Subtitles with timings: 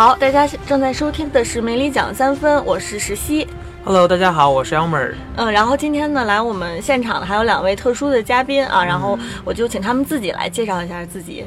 [0.00, 3.46] 好，大家正在收听的是《梅里讲三分》，我是石溪。
[3.84, 5.12] Hello，大家好，我是 Elmer。
[5.36, 11.44] 嗯，然后今天呢，来我们现场的还有两位特殊的嘉宾啊，然后我就请他们自己来介绍一下自己。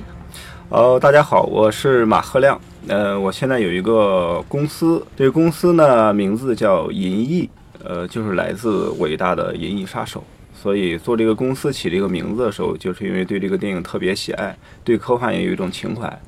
[0.70, 2.62] 呃，大家好，我是马鹤亮。
[2.88, 7.50] 呃，我现在有一个公司，这个公司呢名字叫银翼，
[7.84, 10.20] 呃，就是来自伟大的《银翼杀手》。
[10.62, 16.22] 所以做这个公司起这个名字的时候，就是因为对这个电影特别喜爱，对科幻也有一种情怀。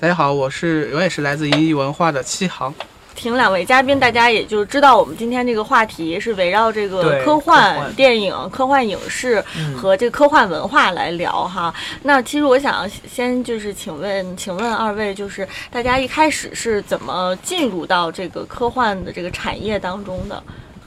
[0.00, 2.72] 大家好，我是我也是来自银翼文化的七航。
[3.16, 11.74] 请两位嘉宾，大家也就知道我们今天这个话题是围绕这个科幻电影、科幻影视嗯和这个科幻文化来聊哈。
[12.04, 20.40] 那其实我想先就是请问，请问二位，就是大家一开始是怎么进入到这个科幻的这个产业当中的？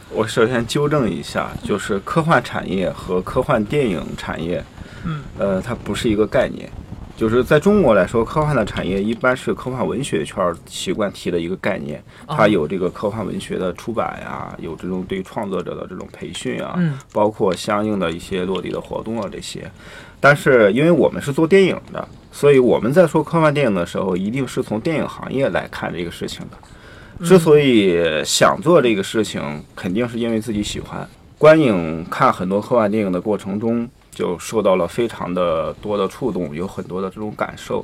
[0.09, 4.63] 我首先纠正一下，就是科幻产业和科幻电影产业，
[5.03, 6.71] 嗯，呃，它不是一个概念。
[7.21, 19.69] 就是在中国来说，科幻的产业一般是科幻文学圈儿习惯提的一个概念，它有这个科幻文学的出版呀，有这种对创作者的这种培训啊，嗯包括相应的一些落地的活动啊这些。
[20.19, 27.23] 但是因为我们是做电影的，所以我们在说科幻电影的时候，一定是从电影行业来看这个事情的。
[27.23, 31.07] 之所以想做这个事情，肯定是因为自己喜欢。
[31.37, 37.83] 观影看很多科幻电影的过程中，就受到了非常的多的触动，有很多的这种感受。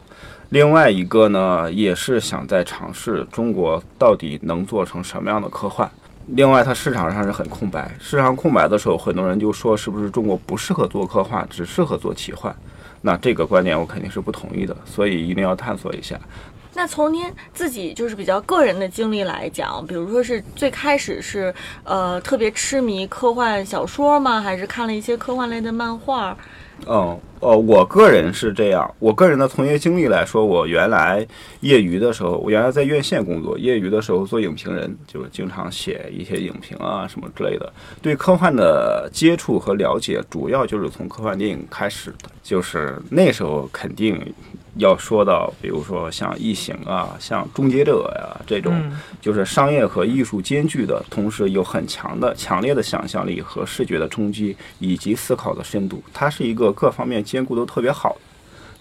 [0.50, 5.90] 另外一个呢，也是想在尝试中国到底能做成什么样的科幻。
[6.28, 12.54] 另外，它市场上是很空白，市场空白的时候，很多人就说是不是中国不适合做科幻，只适合做奇幻？
[13.02, 16.20] 那这个观点我肯定是不同意的，所以一定要探索一下。
[16.78, 21.52] 那从您自己就是比较个人的经历来讲，比如说是最开始是
[21.84, 24.40] 呃特别痴迷科幻小说吗？
[24.40, 26.38] 还是看了一些科幻类的漫画？
[26.86, 31.26] 嗯，呃，我个人是这样，我个人的从业经历来说，我原来
[31.62, 37.72] 业余的时候，我原来在院线工作，业余的时候做影评人，就是经常写一些影评啊什么之类的。
[38.02, 44.20] 对科幻的接触和了解，主要就是从科幻电影开始的，就是那时候肯定
[44.78, 56.04] 要说到，比如说像《异形》啊，像《终结者》呀这种，嗯就是商业和艺术兼具的，同时有很强的、强烈的想象力和视觉的冲击，以及思考的深度。
[56.14, 58.16] 它是一个各方面兼顾都特别好。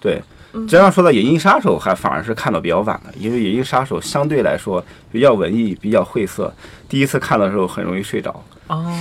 [0.01, 0.23] 对，
[0.69, 6.53] 这样说到《银翼杀手》，还反而是看的比较晚的，因为《银翼杀手》相对来说比较文艺、比较晦涩，
[6.89, 8.43] 第一次看的时候很容易睡着。
[8.69, 8.93] 哦，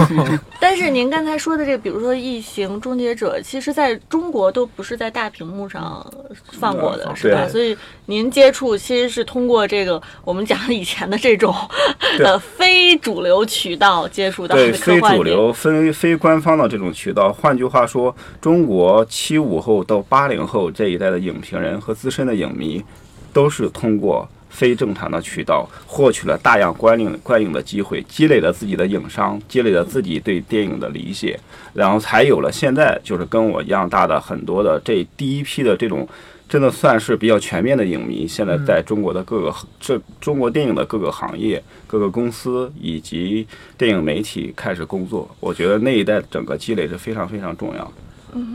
[0.60, 6.04] 但是您刚才说的这个，比如说《异形》《终结者》，其实在中国都不是在大屏幕上
[6.52, 7.48] 放过的，嗯是吧？
[7.48, 11.54] 所以您接触其实是通过这个我们讲的以前的这种
[12.22, 15.16] 呃非主流渠道接触到对的科非。
[15.16, 17.32] 主流、非非官方的这种渠道。
[17.32, 22.84] 换句话说，中国七五后到八零后这一代的影评人和资深的影迷，
[23.32, 31.38] 都是通过非正常的渠道获取了大量观影观影的机会，积累了自己的影商，积累了自己对电影的理解，
[31.74, 36.08] 然后才有了现在就是跟我一样大的很多的这第一批的这种。
[36.48, 43.44] 真的算是比较全面的影迷，现在在中国的各个这中国电影的各个行业、各个公司以及
[43.76, 45.28] 电影媒体开始工作。
[45.40, 47.92] 我觉得那一代整个积累是非常非常重要的。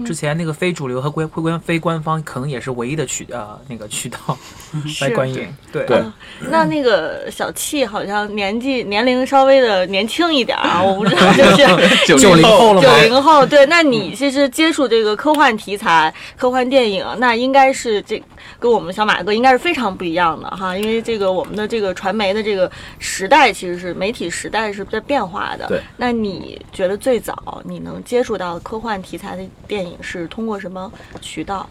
[0.05, 4.17] 之前那个非主流和官官非官方可能也是唯一的渠呃那个渠道
[5.01, 5.47] 来观影。
[5.71, 5.85] 对。
[5.85, 5.97] 对。
[5.97, 6.13] 啊
[6.49, 12.87] 那那个小气好像年纪年龄稍微的年轻一点儿啊， 我不知道，就是 九零后了吗？
[12.87, 18.21] 九零后，对，那你其实接触这个科幻题材、科幻电影，那应该是这
[18.61, 25.66] 跟我们小马哥应该是非常不一样的哈，因为这个我们的这个传媒的这个时代其实是媒体时代是在变化的。
[25.67, 31.68] 对，那你觉得最早你能接触到科幻题材的电影是通过什么渠道？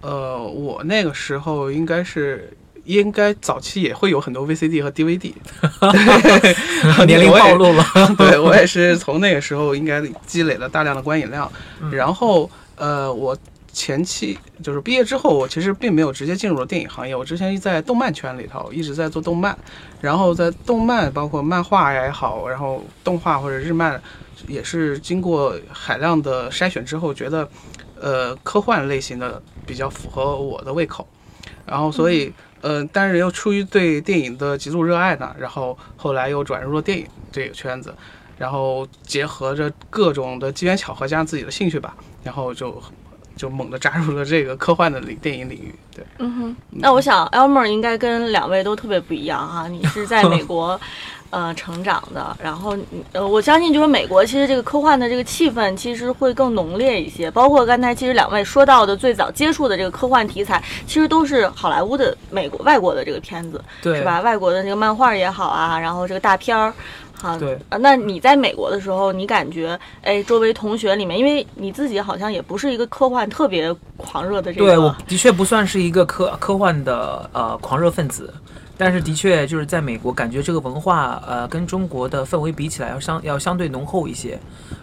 [0.00, 2.52] 呃，我那个时候应该是。
[2.86, 5.32] 应该早期也会有很多 VCD 和 DVD，
[7.06, 7.84] 年龄暴露了。
[8.16, 11.48] 对我也是从那个时候应该积累了大量的观影量，
[11.92, 13.36] 然后呃，我
[13.72, 19.56] 前期就是毕业之后，我其实并没有直接进入了电影行业，我之前在动漫圈里头一直在做动漫，
[20.00, 24.00] 然后在动漫包括漫画也好，然后动画或者日漫，
[24.46, 27.48] 也是经过海量的筛选之后，觉得
[28.00, 31.06] 呃科幻类型的比较符合我的胃口，
[31.66, 32.32] 然后所以。
[32.62, 37.94] 呃，但是又出于对电影的极度热爱呢，然后后来又转入了电影这个圈子，
[38.36, 42.78] 然后结合着各种的机缘巧合加上自己的兴趣吧，然后就
[43.36, 45.74] 就猛地扎入了这个科幻的领电影领域。
[45.94, 50.80] 对，嗯哼，那我想 Elmer 应该跟两位都特别不一样哈，你是在美国
[51.30, 52.36] 呃成长的。
[52.42, 52.76] 然后
[53.12, 57.30] 呃，我相信就是美国其实这个科幻的这个气氛其实会更浓烈一些。
[57.30, 64.02] 包括刚才其实两位说到的最早接触的这个科幻题材，其实都是好莱坞的美国外国的这个片子，对，是？
[64.02, 64.20] 吧？
[64.20, 66.72] 外国的这个漫画也好啊，然后这个大片儿。
[67.22, 78.32] 好，对啊，那你在美国的时候，你感觉，哎，周围同学里面，因为你自己好像也不是一个科幻特别狂热的这个，对，我的确不算是一个科科幻的呃狂热分子，
[78.82, 84.38] 但是的确就是在美国，感觉这个文化呃跟中国的氛围比起来要相要相对浓厚一些。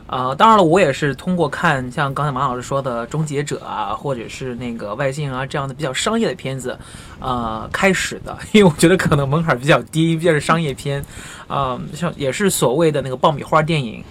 [0.05, 6.77] 呃，当然了，我也是通过看像刚才马老师说的《终结者》啊，或者是那个外星人啊这样的比较商业的片子，
[7.19, 11.03] 呃，开始的， 因为我觉得可能门槛比较低，毕竟是商业片，
[11.47, 14.03] 啊、像也是所谓的那个爆米花电影，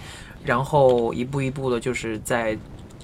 [0.43, 2.57] 然后一步一步的，就是在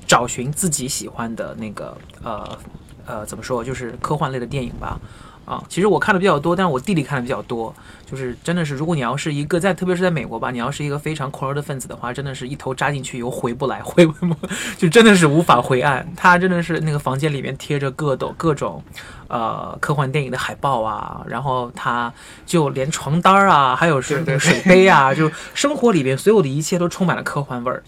[0.06, 2.60] 找寻自己喜欢的那个呃
[3.06, 5.00] 呃怎么说，就是科幻类的电影吧。
[5.46, 7.74] 啊，其实我看的比较多，但是我弟弟看的比较多。
[8.06, 14.36] 就是真的是，如果你要是一个在，特别是在美国吧，你要是一个非常狂热的分子的话，真的是一头扎进去又回不来，回不，
[14.78, 16.08] 就真的是无法回岸。
[16.16, 18.84] 他真的是那个房间里面贴着各种各种，
[19.30, 22.14] 呃，科幻电影的海报啊，然后他
[22.46, 27.82] 就连床单儿啊，还有是那个水杯啊，就生活里边所有的一切都充满了科幻味儿。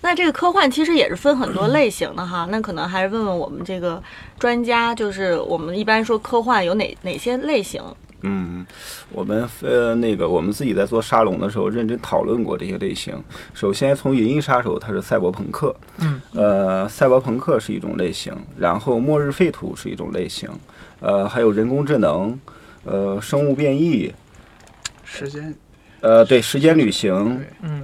[0.00, 4.02] 那这个科幻其实也是分很多类型的哈，那可能还是问问我们这个
[4.38, 7.82] 专家，就是我们一般说科幻有哪哪些类型？
[8.22, 8.66] 嗯，
[9.12, 13.14] 我们呃那个我们自己在做沙龙的时候认真讨论过这些类型。
[13.52, 20.48] 首先从《银翼杀手》它是赛博朋克，嗯，呃，赛博朋克是一种类型，然后末日废土是一种类型，
[21.00, 22.36] 呃，还有人工智能，
[22.84, 24.12] 呃，生物变异，
[25.04, 25.54] 时间
[26.06, 27.82] 呃，对，时间旅行，嗯，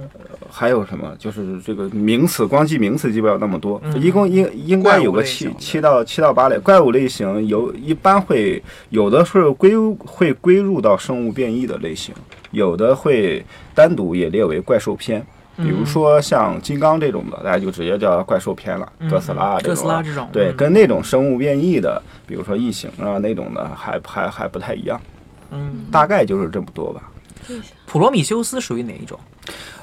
[0.49, 1.13] 还有什么？
[1.19, 3.81] 就是这个名词，光记名词记不了那么多。
[3.83, 12.15] 嗯一共应应该有个七七到七到八类怪物类型，有一般会有的是归会归入到生物变异的类型，
[12.51, 15.25] 有的会单独也列为怪兽片。
[15.57, 19.81] 比如说像金刚这种的，大家就直接叫怪兽片了，嗯哥斯拉这哥种的。
[19.81, 24.99] 斯拉这种，对，嗯跟那种生物变异的，比如说异形啊那种的，还还还不太一样。
[25.51, 27.03] 嗯，大概就是这么多吧。
[27.93, 29.19] 普罗米修斯属于哪一种？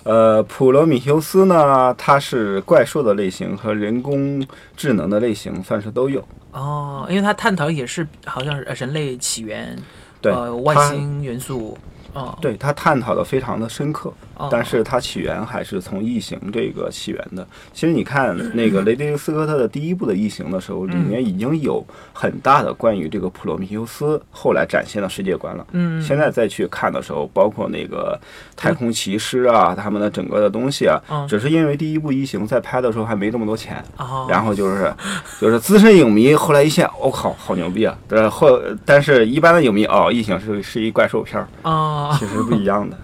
[0.03, 4.45] 呃，普罗米修斯呢，它是怪兽的类型和人工
[4.77, 6.21] 智能的类型，算是都有。
[6.51, 9.79] 哦，因为它探讨也是好像是呃人类起源，
[10.21, 11.79] 对，呃，外星元素，
[12.13, 17.47] 哦，对它探讨的非常的深刻，哦，但是它起源还是从异形这个起源的。
[17.73, 25.67] 其实你看那个雷迪斯科特的第一部的异形的时候，里面已经有很大的关于这个普罗米修斯后来展现的世界观了。
[25.73, 28.19] 嗯，现在再去看的时候，包括那个
[28.57, 34.93] 太空骑士啊，他们的整个的东西啊，嗯只是因为第一部异形在拍的时候还没这么多钱，哦，然后就是
[35.41, 37.97] 就是资深影迷后来一见，我、靠，好牛逼啊！
[38.09, 42.97] 呃后但是一般的影迷哦，异形是是一怪兽片儿，啊，其实不一样的。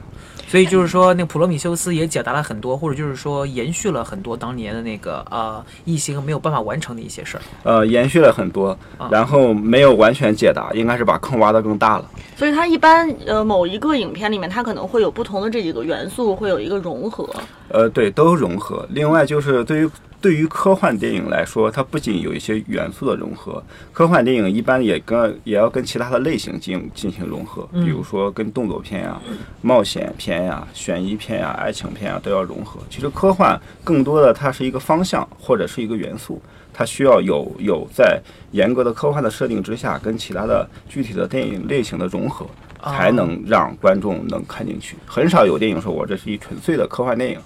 [0.46, 7.42] 所以就是说，那个普罗米修斯也解答了很多，或者就是说延续了很多当年的那个呃异形没有办法完成的一些事儿。
[7.64, 12.08] 呃，延续了很多啊，然后没有完全解答，应该是把坑挖得更大了。
[12.36, 17.28] 所以它一般呃某一个影片里面，它可能会有不同的这几个元素会有一个融合。
[17.68, 18.86] 呃，对，都融合。
[18.90, 23.62] 另外就是对于对于科幻电影来说，它不仅有一些元素的融合，
[23.92, 29.20] 科幻电影一般也跟也要跟其他的类型进进行融合，嗯比如说跟动作片呀、
[29.62, 32.80] 冒险片呀、悬疑片呀、爱情片啊都要融合。
[32.90, 36.40] 其实科幻更多的它是一个方向或者是一个元素。
[36.78, 42.44] 它需要有有在严格的科幻的设定之下，跟其他的具体的电影类型的融合，
[42.82, 44.94] 啊才能让观众能看进去。
[45.06, 47.38] 很少有电影说我这是一纯粹的科幻电影。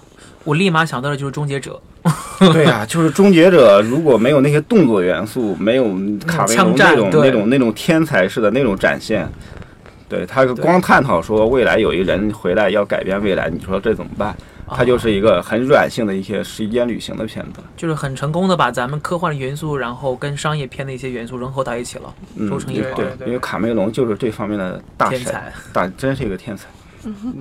[0.43, 1.81] 我立马想到的就是《终结者
[2.51, 5.85] 》，对呀、就是终结者如果没有那些动作元素，没有
[6.27, 9.25] 卡梅隆那种那种那种天才式的那种展现，
[10.11, 14.35] 对他光探讨说未来有一人回来要改变未来，你说这怎么办？
[14.73, 17.59] 它就是一个很软性的一些时间旅行的片子。
[17.75, 25.53] 就是很成功的把咱们科幻的元素，然后跟商业片的一些元素融合到一起了，嗯，揉成一团对因为卡梅隆就是这方面的大神，天才。
[25.73, 26.67] 大真是一个天才。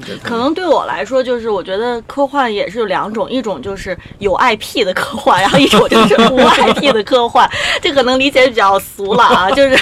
[0.07, 7.49] 对可能对我来说，就是我觉得科幻也是有两种，一种就是有 IP 的科幻，然后一种就是无 IP 的科幻。
[7.81, 9.79] 这可能理解比较俗了啊，就是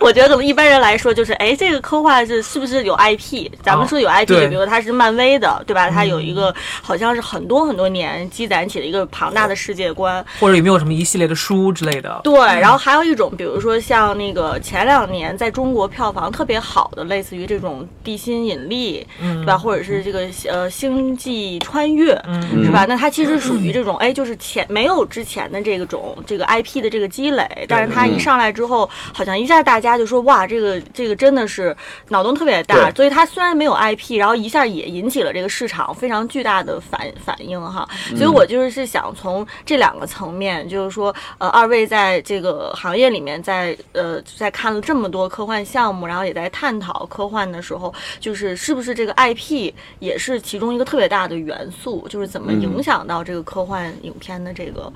[0.00, 3.50] 我觉得可能一般人来说，就是哎，这个科幻是是不是有 IP？
[3.62, 5.90] 咱们说有 IP，、对比如它是漫威的，对吧？
[5.90, 10.24] 它有一个好像是很多很多年积攒起的一个庞大的世界观。
[10.38, 12.20] 或者有没有什么一系列的书之类的？
[12.24, 19.56] 对，然后还有一种，比如说像那个前两年在中国票房特别好的，类似于这种地心引力，嗯对吧？
[19.58, 22.84] 或者是这个呃星际穿越，嗯是吧？
[22.88, 31.74] 那它其实属于这种，哎，就是前没有之前的这个种这个 IP 的这个积累，但是它一上来之后，好像一下大大家就说哇，这个这个真的是
[32.08, 37.88] 脑洞特别大，所以它虽然没有 IP，然后一下也引起了这个市场非常巨大的反反应哈。
[38.16, 54.92] 所以我就是是想从这两个层面，就是说，呃，二位在这个行业里面在，呃在看了这么多科幻项目，然后也在探讨科幻的时候，就是是不是这个 IP 也是其中一个特别大的元素，就是怎么影响到这个科幻影片的这个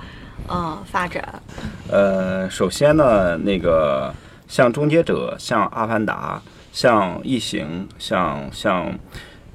[0.46, 1.42] 呃发展。
[1.90, 4.14] 呃，首先呢，那个
[4.48, 6.40] 像《终结者》、像《阿凡达》、
[6.72, 8.86] 像《异形》、像像《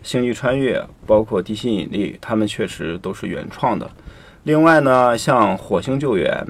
[0.04, 3.90] 星际穿越》，包括《地心引力》，他们确实都是原创的。
[4.44, 6.46] 另外呢，像《火星救援》、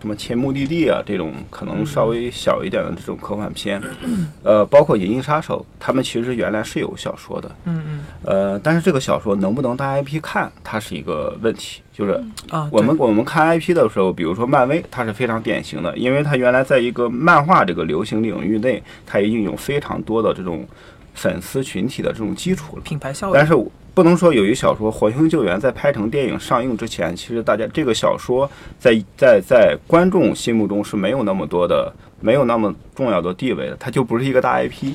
[0.00, 3.82] 什么《前目的地》啊这种可能稍微小一点的这种科幻片，
[4.44, 8.00] 呃，包括《银翼杀手》，他们其实原来是有小说的，嗯嗯。
[8.24, 12.12] 呃，但是这个小说能不能当 IP 看，它是一个问题，就是
[12.50, 20.66] 啊，我们我们看 IP 的时候，比如说漫威，它是非常典型的，因为它原来在一个漫画这个流行领域内，它已经有非常多的这种
[21.14, 22.82] 粉丝群体的这种基础了。
[22.82, 23.52] 品牌效应，但是
[23.98, 34.92] 不能说有一小说《火星救援》在拍成电影上映之前，其实大家这个小说在在在观众心目中是没有那么多的、没有那么重要的地位的，它就不是一个大 IP。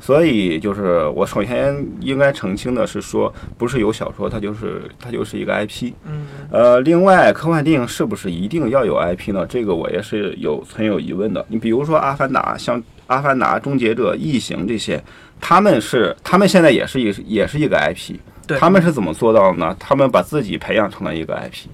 [0.00, 5.92] 所以就是我首先应该澄清的是说，不是有小说，它就是它就是一个 IP。
[6.06, 9.46] 嗯呃，另外，科幻电影是不是一定要有 IP 呢？
[9.46, 11.44] 这个我也是有存有疑问的。
[11.48, 15.02] 你比如说《阿凡达》，像《阿凡达》《终结者》《异形》这些，
[15.38, 18.16] 他们是他们现在也是一也是一个 IP，
[18.46, 19.76] 对他们是怎么做到的呢？
[19.78, 21.68] 他们把自己培养成了一个 IP。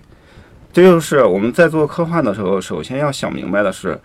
[0.73, 3.99] 这就是我们在做科幻的时候，首先要想明白的是，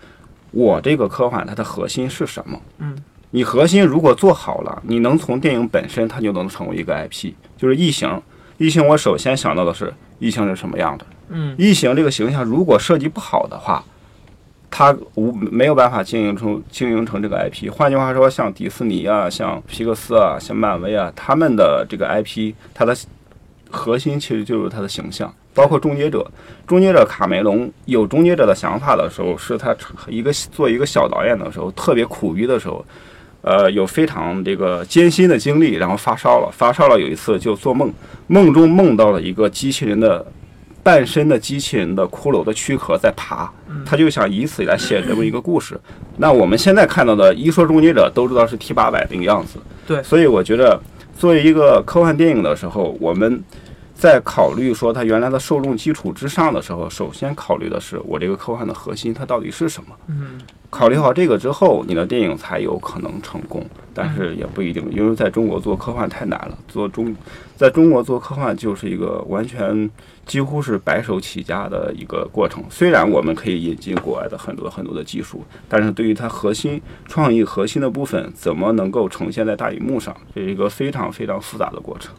[0.52, 2.62] 我这个科幻它的核心是什么？
[2.78, 2.96] 嗯，
[3.32, 7.34] 你核心如果做好了，你能从电影本身它就能成为一个 IP。
[7.58, 8.22] 就是异形，
[8.58, 11.06] 异形我首先想到的是异形是什么样的。
[11.30, 13.84] 嗯异形这个形象如果设计不好的话，
[14.70, 17.72] 它无没有办法经营成经营成这个 IP。
[17.72, 22.96] 换句话说，像迪士尼啊，像皮克斯啊，像漫威啊，他们的这个 IP，它的
[23.70, 25.34] 核心其实就是它的形象。
[25.54, 26.26] 包括终结者，
[26.66, 29.76] 终结者卡梅隆有终结者的想法的时候，是他
[30.08, 32.86] 一个做一个小导演的时候，特别苦逼的时候，
[33.42, 37.92] 呃，有非常这个艰辛的经历，然后发烧了，发烧了，有一次就做梦，
[38.28, 40.26] 梦中梦到了一个机器人的
[40.84, 43.52] 半身的机器人的骷髅的躯壳在爬，
[43.86, 45.80] 他就想以此来写这么一个故事。
[46.18, 50.04] 那我们现在看到的，一说终结者都知道是 T 八百那个样子，对。
[50.04, 50.80] 所以我觉得
[51.18, 53.44] 作为一个科幻电影的时候，我们
[54.02, 59.96] 在考虑说它原来的受众基础之上的时候，首先考虑的是我这个科幻的核心它到底是什么。
[60.08, 60.40] 嗯
[60.72, 66.58] 考虑好这个之后，你的电影才有可能成功，但是也不一定，因为在中国做科幻太难了。
[66.68, 67.16] 做中，
[67.58, 69.88] 在中国做科幻就是一个完全
[70.26, 72.64] 几乎是白手起家的一个过程。
[72.72, 82.16] 虽然我们可以引进国外的很多很多的技术，但是对于它核心创意核心的部分，怎么能够呈现在大荧幕上，这是一个非常非常复杂的过程。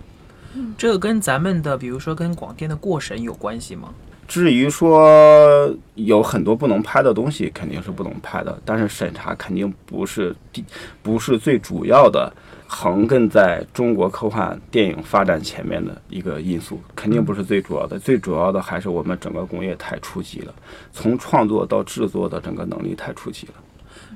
[0.77, 3.89] 这个跟咱们的，比如说跟广电的过审有关系吗？
[4.29, 10.65] 至于说有很多不能拍的东西，肯定是不能拍的，但是审查肯定不是第
[11.03, 12.33] 不是最主要的
[12.67, 17.99] 横亘在中国科幻电影发展前面的一个因素，肯定不是最主要的。
[17.99, 20.55] 最主要的还是我们整个工业太初级了，
[20.93, 23.55] 从创作到制作的整个能力太初级了。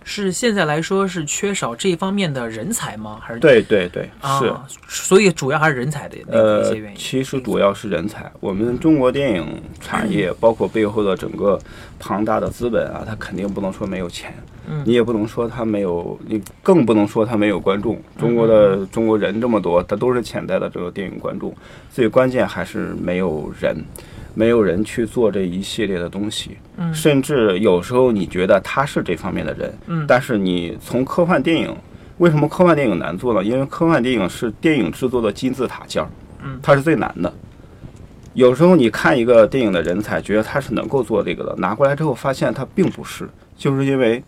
[0.09, 3.19] 是现在来说是缺少这方面的人才吗？
[3.21, 4.09] 还是对对对，
[4.39, 4.47] 是。
[4.47, 6.97] 啊，所以主要还是人才的那个一呃些原，因。
[6.97, 8.31] 其实主要是人才。
[8.39, 11.59] 我们中国电影产业，包括背后的整个
[11.99, 14.33] 庞大的资本啊，它肯定不能说没有钱，
[14.69, 18.01] 嗯你也不能说它没有，你更不能说它没有观众。
[18.17, 21.53] 中国的中国人这么多，它都是潜在的这个电影观众。
[21.91, 23.77] 最关键还是没有人，
[24.37, 26.57] 没有人去做这一系列的东西。
[26.77, 31.75] 嗯甚至有时候你觉得他是这方面的人，嗯但是你从科幻电影，
[32.19, 33.43] 为什么科幻电影难做呢？
[33.43, 36.09] 因为科幻电影是电影制作的金字塔尖儿，
[36.45, 37.33] 嗯它是最难的。
[38.35, 43.27] 有时候你看一个电影的人才，觉得他是能够做这个的，拿过来之后发现他并不是，
[43.57, 44.23] 就是因为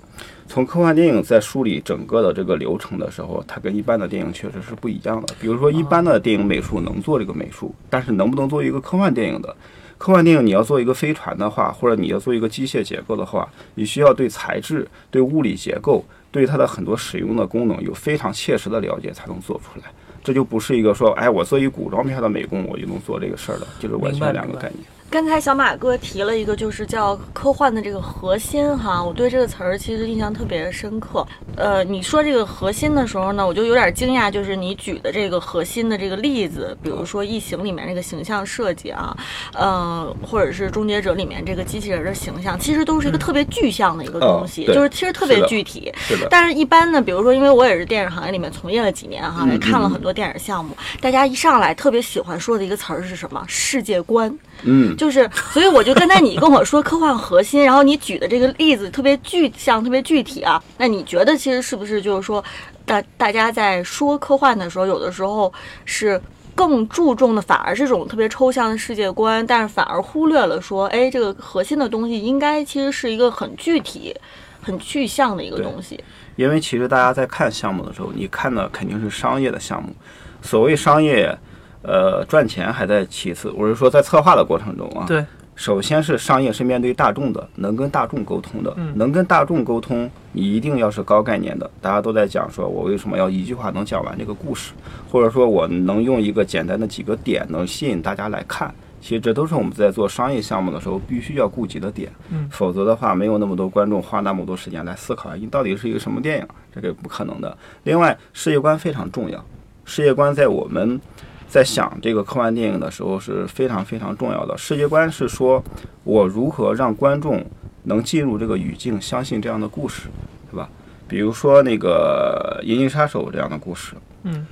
[0.47, 5.35] 从科幻电影在梳理整个的这个流程的时候，它跟一般的电影确实是不一样的。
[5.39, 9.55] 比如说，一般的电影美术能做这个美术，但是能不能做一个科幻电影的？
[9.99, 19.87] 科幻电影你要做一个飞船的话，或者你要做一个机械结构的话，你需要对材质、对物理结构、对它的很多使用的功能有非常切实的了解，才能做出来。
[20.23, 24.85] 这就不是一个说，哎，我做一古装片的美工，我就能做这个事儿了，就是完全两个概念。
[25.11, 31.27] 刚才小马哥提了一个，就是叫科幻的这个核心哈，我对这个词儿其实印象特别深刻。
[31.57, 39.17] 呃，你说这个核心的时候呢，我就有点惊讶，就是你举的这个核心的这个例子，比如说《异形》里面这个形象设计啊，
[39.55, 45.91] 呃，或者是《终结者》里面这个机器人的形象，其实都是一个特别具象的一个东西，就是其实特别具体。
[46.29, 53.43] 但是，一般呢，比如说，因为我也是电影行业里面从业了几年哈，嗯也看了很多电影项目，大家一上来特别喜欢说的一个词儿是什么？
[53.49, 54.39] 世界观。
[54.63, 60.63] 嗯，就是，所以我就刚才你跟我说科幻核心，然后你举的这个例子特别具象、特别具体啊。
[60.77, 62.45] 那你觉得其实是不是就是说，
[62.85, 65.51] 大大家在说科幻的时候，有的时候
[65.85, 66.21] 是
[66.55, 74.13] 更注重的反而是这种特别抽象的世界观，但是反而忽略了说，哎，这个核心的东西应该其实是一个很具体、
[74.61, 76.03] 很具象的一个东西。
[76.35, 79.95] 因为其实大家在看项目的时候，你看的肯定是商业的项目。
[80.43, 81.37] 所谓商业，
[81.83, 83.51] 呃，赚钱还在其次。
[83.51, 91.71] 我是说，在策划的过程中啊，对，首先是商业是面对大众的，能跟大众沟通的，能跟大众沟通，你一定要是高概念的。
[91.81, 94.73] 大家都在讲说，我为什么要一句话能讲完这个故事，
[95.11, 98.75] 或者说我能用一个简单的几个点能吸引大家来看。
[99.01, 107.57] 其实这都是我们在做商业项目的时候必须要顾及的点，嗯否则的话，没有那么多观众花那么多时间来思考，你到底是一个什么电影，这个不可能的。
[107.85, 109.43] 另外，世界观非常重要，
[109.85, 111.01] 世界观在我们
[111.49, 114.57] 在想这个科幻电影的时候是非常非常重要的。
[114.59, 115.63] 世界观是说
[116.05, 117.45] 我如何让观众
[117.85, 120.09] 能进入这个语境，相信这样的故事，
[120.51, 120.69] 对吧？
[121.09, 124.47] 比如说那个《银翼杀手》这样的故事，嗯，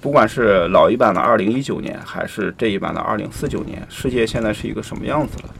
[0.00, 5.54] 不管是老一版的二零一九年，还是这一版的二零四九年，世界现在是一个什么样子了？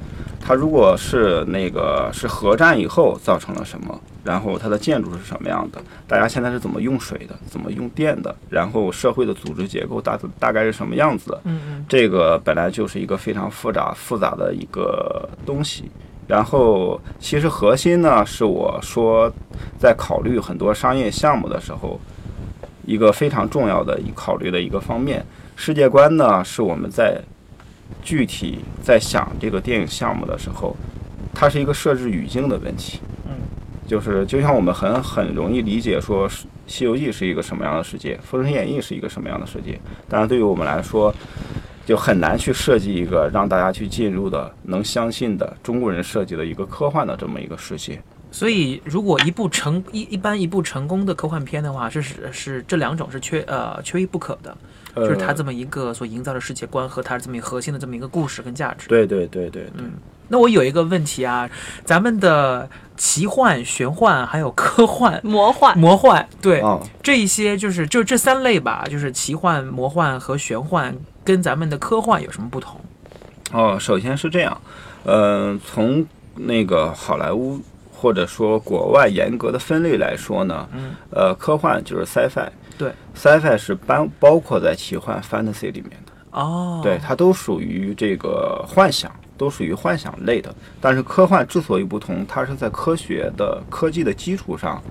[0.45, 11.41] 它如果是那个是核战以后造成了什么，然后它的建筑是什么样的，大家现在是怎么用水的，怎么用电的，然后社会的组织结构大大概是什么样子的？
[11.45, 15.91] 嗯嗯，这个本来就是一个非常复杂复杂的一个东西。
[16.29, 19.31] 然后，其实核心呢，是我说
[19.79, 22.01] 在考虑很多商业项目的时候，
[22.87, 25.25] 一个非常重要的考虑的一个方面。
[25.57, 27.21] 世界观呢，是我们在
[28.03, 30.77] 具体在想这个电影项目的时候，
[31.35, 33.01] 它是一个设置语境的问题。
[33.27, 33.35] 嗯，
[33.87, 36.29] 就是就像我们很很容易理解说，
[36.67, 39.79] 《西游记》是一个什么样的世界，《封神演义》是一个什么样的世界。
[40.09, 41.15] 当然，对于我们来说，
[41.85, 48.01] 就很难去设计一个让大家去进入的、能相信的中国人设计的一个科幻的这么一个世界。
[48.31, 54.57] 所以如果一部成一一般一部成功的科幻片的话，是是是这两种是缺呃缺一不可的，
[54.97, 58.89] 就是它这么一个所营造的世界观和它这么一个核心的这么一个故事跟价值。
[58.89, 59.85] 对对对对对，
[60.29, 61.49] 那我有一个问题啊，
[61.85, 72.81] 咱们的奇幻、玄幻还有科幻、魔幻，魔幻，对、啊、这一些就是就这三类吧，就是奇幻、魔幻和玄幻，跟咱们的科幻有什么不同？
[73.53, 74.59] 哦，首先是这样，
[75.05, 77.61] 嗯、从那个好莱坞
[77.93, 82.49] 或者说国外严格的分类来说呢，嗯，呃，科幻就是 sci-fi，
[82.83, 86.13] 对，sci-fi 是包包括在奇幻 fantasy 里面的。
[86.33, 90.53] 哦，对，它都属于这个幻想，都属于幻想类的。
[90.81, 94.83] 但是科幻之所以不同，它是在科学的科技的基础上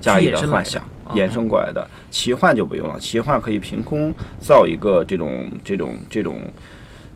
[0.00, 1.86] 加以的了幻想哦衍生过来的。
[2.10, 6.40] 奇幻就不用了，奇幻可以凭空造一个这种这种这种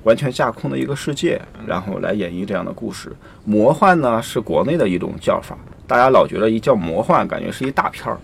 [0.03, 3.11] 完全架空的一个世界，然后来演绎这样的故事。
[3.47, 5.57] 魔幻呢是国内的一种叫法，
[5.87, 8.19] 大家老觉得一叫魔幻，感觉是一大片儿。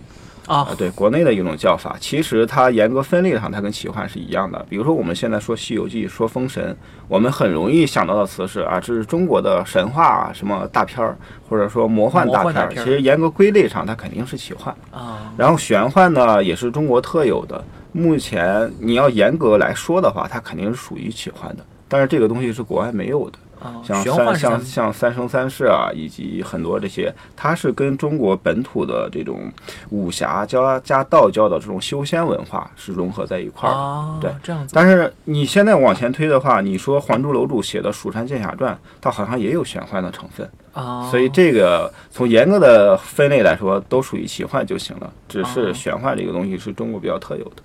[0.47, 4.65] 啊啊，，对，国内的一种叫法，其实它严格分类上，它跟奇幻是一样的。
[4.69, 6.73] 比如说我们现在说《西游记》，说《封神》，
[7.07, 11.17] 我们很容易想到的词是啊，这是中国的神话啊什么大片儿，
[11.49, 12.43] 或者说魔幻大片儿。
[12.45, 14.73] 幻大片儿其实严格归类上，它肯定是奇幻。
[14.91, 17.63] 啊，然后玄幻呢，也是中国特有的。
[17.91, 23.39] 目前你要严格来说的话，它肯定是属于奇幻的，但是这个东西是国外没有的。
[23.59, 29.51] 啊，像三像像三生三世啊，以及很多这些，它是跟中国本土的这种
[29.89, 33.77] 武侠加加道教的这种修仙文化是融合在一块儿的。
[33.79, 45.11] 哦，对，这样子，但是你现在往前推的话，你说《还珠楼主》写的《蜀山剑侠传》，它好像也有玄幻的成分，哦，所以这个从严格的分类来说，都属于奇幻就行了。
[45.27, 47.63] 只哦是玄幻这个东西是中国比较特有的。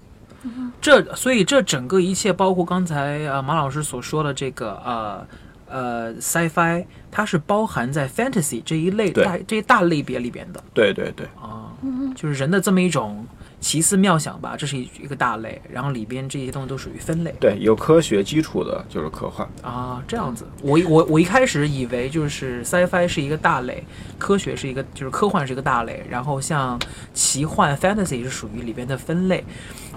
[0.80, 5.24] 这所以这整个一切，包括刚才呃马老师所说的这个呃
[5.72, 10.62] 呃 sci-fi，它是包含在 fantasy 这一类大这一大类别里边的。
[10.74, 11.72] 对对对，啊，
[12.14, 13.26] 就是人的这么一种
[13.62, 19.48] 奇思妙想吧，这是一一个大类，然后里边这些东西都属于分类对，有科学基础的就是科幻。
[19.62, 20.44] 啊，这样子。
[20.62, 23.86] 我我我一开始以为就是 sci-fi 是一个大类，
[24.18, 26.78] 科学是一个就是科幻是一个大类，然后像
[27.14, 29.42] 奇幻 fantasy 是属于里边的分类。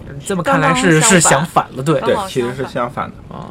[0.07, 3.35] 嗯这么看来是刚刚是相反了，对，对其实是相反相反的。
[3.35, 3.49] 啊，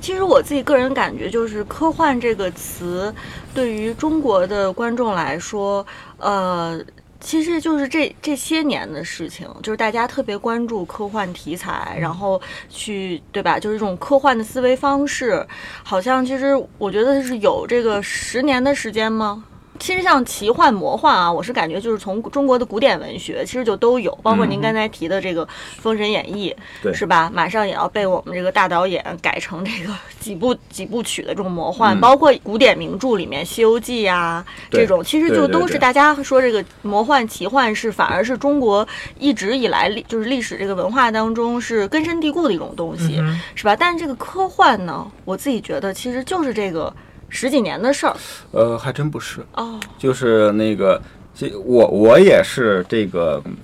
[0.00, 3.14] 其实我自己个人感觉，就是“科幻”这个词，
[3.54, 5.86] 对于中国的观众来说，
[6.18, 6.80] 呃，
[7.24, 13.58] 其实就是这这些年的事情，就是大家特别关注科幻题材，然后去对吧？
[13.58, 15.46] 就是这种科幻的思维方式，
[15.84, 19.44] 好像其实我觉得是有这个十年的时间吗？
[19.82, 25.44] 其实像奇幻、魔幻啊，我是感觉就是从中国的古典文学其实就都有，包括您刚才提的这个
[25.80, 26.94] 《封神演义》，对。
[26.94, 27.28] 是吧？
[27.34, 32.00] 马上也要被我们这个大导演改成这个几部 几部曲的这种魔幻，嗯。
[32.00, 38.86] 包括古典名著里面《西游记》呀这种，其实就都是大家说这个魔幻奇幻是反而是中国
[39.18, 43.74] 一直以来历就是历史这个文化当中是根深蒂固的一种东西，嗯是吧？
[43.74, 46.94] 但是这个科幻呢，我自己觉得其实就是这个
[47.32, 48.14] 十几年的事儿
[48.52, 49.80] 呃，还真不是，哦。
[49.98, 51.00] 就是那个，
[51.34, 53.42] 这我我也是这个。
[53.46, 53.56] 嗯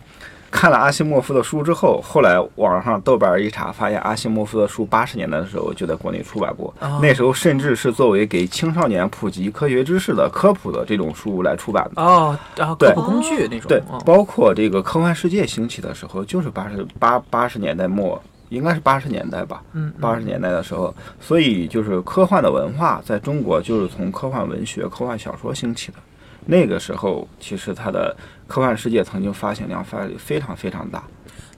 [0.50, 12.00] 看了阿西莫夫的书之后，后来网上豆瓣一查，发现阿西莫夫的书八十年代的时候就在国内出版过，哦那时候甚至是作为给青少年普及科学知识的科普的这种书来出版的。
[12.02, 25.98] 哦，然后对科普工具那种，对哦，包括这个科幻世界兴起的时候，就是八十八八十年代末，应该是八十年代吧，嗯，八十年代的时候，所以就是科幻的文化在中国就是从科幻文学、科幻小说兴起的。
[26.46, 31.02] 那个时候，其实它的科幻世界曾经发行量发非常非常大。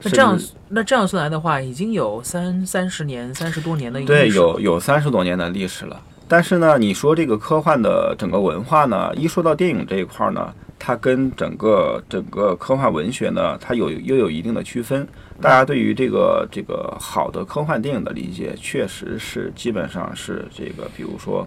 [0.03, 6.01] 那这样那这样算来的话，已经有三三十年、三十多年的一个对历史了有有三十多年的历史了。
[6.27, 15.07] 但是呢，你说这个科幻的整个文化呢，一说到电影这一块儿呢，它跟整个整个科幻文学呢，它有又有一定的区分。
[15.41, 21.47] 大家对于这个这个好的科幻电影的理解，确实是基本上是这个，比如说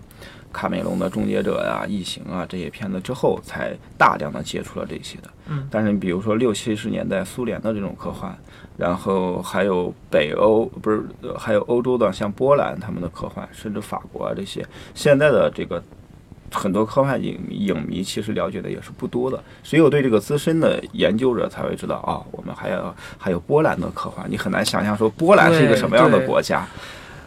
[0.51, 5.29] 卡梅隆的《终结者》呀、《异形》啊这些片子之后，才大量的接触了这些的。
[5.47, 8.35] 嗯，但是你比如说六七十年代苏联的这种科幻，
[8.77, 15.83] 然后还有北欧不是，呃还有欧洲的像波兰他们的科幻，甚至法国啊这些，现在的这个
[16.53, 26.65] 很多科幻影影迷其实了解的也是不多的，只有对这个资深的研究者才会知道啊、我们还有还有波兰的科幻，你很难想象说波兰是一个什么样的国家。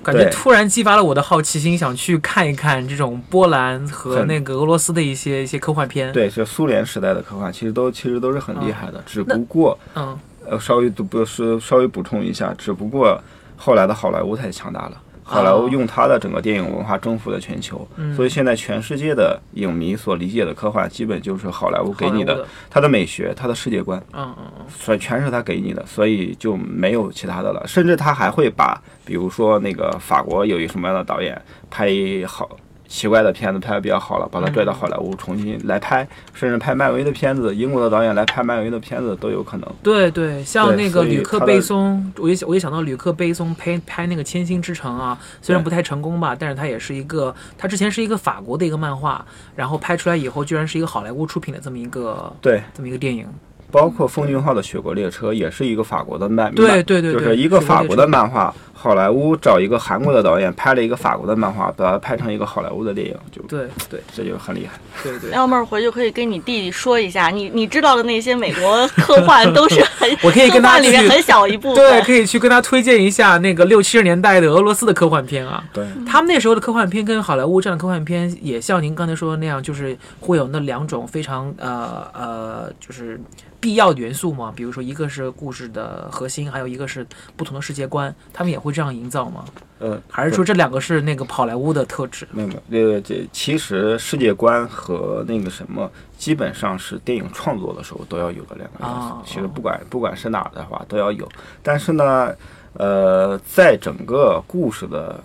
[0.02, 10.16] 感觉突然激发了我的好奇心，想去看一看这种波兰和那个俄罗斯的一些一些科幻片。，对，是苏联时代的科幻，其实都其实都是很厉害的，只不过嗯，
[10.48, 13.20] 呃稍微不是稍微补充一下，只不过
[13.56, 15.02] 后来的好莱坞太强大了。
[15.28, 18.14] 好莱坞用它的整个电影文化征服了全球，嗯。
[18.14, 27.66] 所以现在全世界的影迷所理解的科幻，基本就是好莱坞给你的他的，它的美学、它的世界观，嗯嗯嗯，所以全是他给你的，所以就没有其他的了。
[27.66, 31.90] 甚至他还会把，比如说那个法国有一个什么样的导演拍
[32.26, 32.48] 好
[32.88, 39.68] 奇怪的片子拍的比较好了，把它拽到好莱坞重新来拍，甚至拍漫威的片子，英国的导演来拍漫威的片子都有可能。
[39.82, 53.26] 对对，像那个吕克贝松，我也我也想到吕克贝松拍拍那个《千星之城》啊，虽然不太成功吧，但是他也是一个，他之前是一个法国的一个漫画，然后拍出来以后，居然是一个好莱坞出品的这么一个对，这么一个电影。
[53.76, 58.06] 包括奉俊昊的《雪国列车》也是一个法国的漫，漫对对对，就是一个法国的。
[58.06, 64.78] 漫画，好莱坞找一个韩国的导演拍了一个法国的漫画，把它拍成一个好莱坞的电影，就对对这就很厉害。
[65.02, 71.84] 对对，幺妹儿回去可以跟你弟弟说一下，你你知道的那些美国科幻都是很， 我可以跟他里面去很小一部分。
[71.84, 75.62] 对，可以去跟他推荐一下那个六七十年代的俄罗斯的科幻片啊。
[75.72, 83.20] 对，他们那时候的科幻片跟好莱坞这样的科幻片也像您刚才说的那样，就是会有那两种非常呃呃，就是
[83.66, 84.52] 必要的元素吗。
[84.54, 87.04] 比如说一个是故事的核心，还有一个是
[87.36, 89.44] 不同的世界观，他们也会这样营造吗？
[89.80, 92.28] 呃，还是说这两个是那个好莱坞的特质？
[92.30, 99.08] 那个这个这其实世界观和那个什么，基本上是电影创作的时候都要有的两个元素。
[99.08, 101.28] 哦其实不管不管是哪儿的话都要有，
[101.60, 102.32] 但是呢，
[102.74, 105.20] 呃，在整个故事的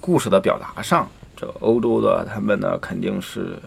[0.00, 3.58] 故事的表达上，这欧洲的他们呢肯定是。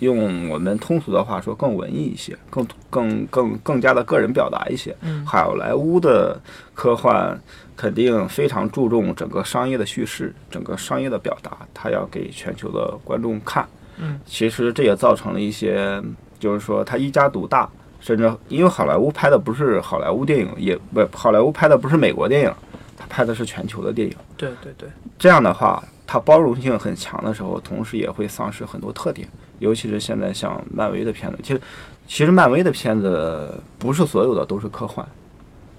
[0.00, 4.94] 用我们通俗的话说，更文艺一些，更更更更加的个人表达一些。
[5.02, 6.40] 嗯好莱坞的
[6.74, 7.38] 科幻
[7.76, 13.66] 肯定非常注重整个商业的叙事，整个商业的表达，它要给全球的观众看。
[13.98, 16.02] 嗯，其实这也造成了一些，
[16.38, 17.68] 就是说它一家独大，
[18.00, 22.54] 甚至因为好莱坞拍的不是好莱坞电影，也不好莱坞拍的不是美国电影，
[22.96, 24.16] 它拍的是全球的电影。
[24.38, 29.28] 对对对，这样的话，它包容性很强的时候，同时也会丧失很多特点。
[29.60, 31.60] 尤其是现在像漫威的片子，其实
[32.08, 35.06] 其实漫威的片子不是所有的都是科幻，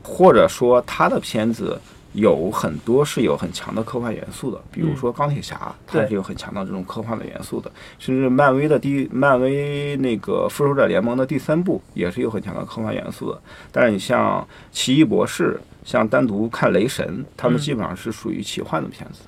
[0.01, 1.77] 或者说他的片子
[2.13, 13.41] 有很多是有很强的科幻元素的，比如说钢铁侠，它对是有很强的这种科幻的元素的，甚至漫威的第漫威那个复仇者联盟的第三部也是有很强的科幻元素的。
[13.71, 19.21] 但是你像奇异博士，像单独看雷神，他们嗯基本上是属于奇幻的片子。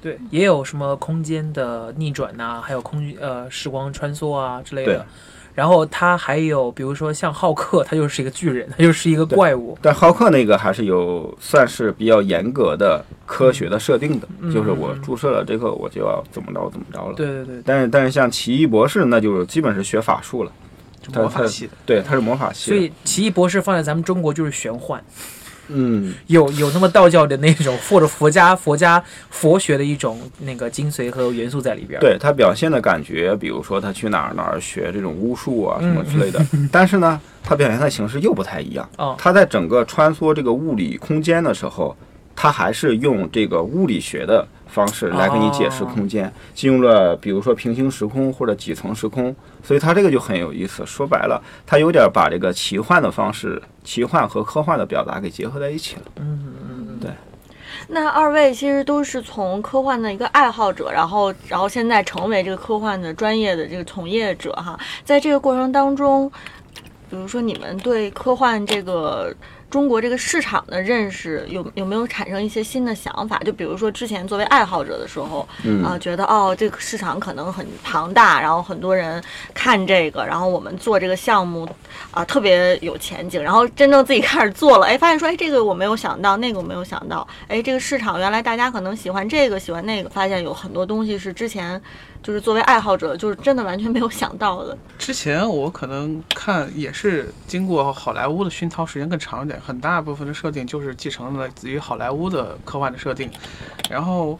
[0.00, 5.06] 对，也有什么空间的逆转呐、还有空呃时光穿梭啊之类对的。
[5.54, 9.78] 然后他还有，比如说像浩克，他就是一个巨人， 他就是一个怪物。
[9.80, 17.14] 但浩克那个还是有算是比较严格的科学的设定的，嗯就是我注射了这个我就要怎么着怎么着了。
[17.14, 20.52] 对对对，但是但是像奇异博士，那就基本是学法术了，
[21.00, 21.72] 就魔法系的。
[21.86, 22.76] 对，他是魔法系的。
[22.76, 25.02] 所以奇异博士放在咱们中国就是玄幻，
[25.68, 38.88] 嗯，有有那么道教的那种或者佛家佛家佛学的一种那个精髓和元素在里边。，对他表现的感觉，比如说他去哪儿哪儿学这种巫术啊什么嗯之类的， 但是呢，他表现的形式又不太一样。
[38.98, 41.96] 哦，他在整个穿梭这个物理空间的时候，
[42.34, 50.84] 他还是用这个物理学的方式来给你解释空间，进入了比如说平行时空或者几层时空，所以它这个就很有意思。
[50.84, 56.02] 说白了，它有点把这个奇幻的方式、奇幻和科幻的表达给结合在一起了。
[56.16, 57.10] 嗯嗯嗯，对
[57.88, 66.30] 那二位其实都是从科幻的一个爱好者，然后然后现在成为这个科幻的专业的这个从业者哈，在这个过程当中，
[67.08, 69.34] 比如说你们对科幻这个
[69.68, 73.38] 中国这个市场的认识有有没有产生一些新的想法？
[73.40, 81.68] 就比如说之前作为爱好者的时候，嗯啊、觉得哦这个市场可能很庞大，然后很多人看这个，然后我们做这个项目
[82.12, 91.80] 啊、特别有前景，然后真正自己开始做了，哎，发现说哎这个我没有想到，那个我没有想到，哎这个市场原来大家可能喜欢这个喜欢那个，发现有很多东西是之前
[92.26, 94.76] 就是作为爱好者就是真的完全没有想到的。
[94.98, 103.30] 之前我可能看也是经过好莱坞的熏陶时间更长一点，很大部分的设定就是继承了自于好莱坞的科幻的设定，
[103.88, 104.36] 然后。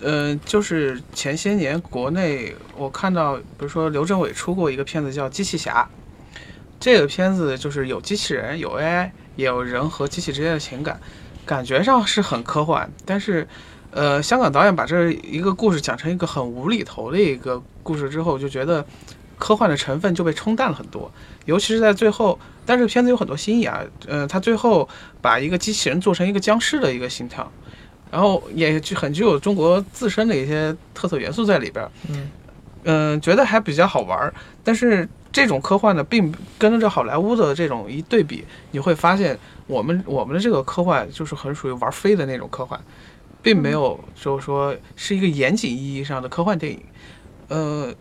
[0.00, 5.88] 呃，就是前些年国内我看到，比如说刘镇伟出过一个片子叫《机器侠》，
[6.80, 11.00] 这个片子就是有机器人、有 AI，也有人和机器之间的情感，
[11.46, 13.46] 感觉上是很科幻，但是，
[13.94, 18.84] 呃，香港导演把这一个故事讲成一个很无厘头的一个故事之后，就觉得
[19.38, 21.08] 科幻的成分就被冲淡了很多，
[21.44, 22.38] 尤其是在最后。
[22.66, 24.88] 但是片子有很多新意啊，呃，他最后
[25.20, 27.52] 把一个机器人做成一个僵尸的一个形象，
[28.10, 31.86] 然后也就很具有中国自身的一些特色元素在里边。
[32.08, 32.30] 嗯
[32.84, 34.32] 嗯、觉得还比较好玩。
[34.64, 42.80] 但是这种科幻呢，并跟着好莱坞的这种一对比，你会发现我们我们的这个科幻就是很属于玩飞的那种科幻，
[43.44, 46.80] 并没有就是说是一个严谨意义上的科幻电影。
[47.48, 47.94] 呃，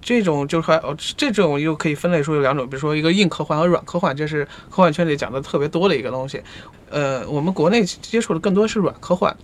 [0.00, 6.42] 这种就是还哦，这种又可以分类出有两种，比如说一个硬科幻和软科幻，这是科幻圈里讲的特别多的一个东西。
[6.88, 9.36] 呃，我们国内接触的更多是软科幻，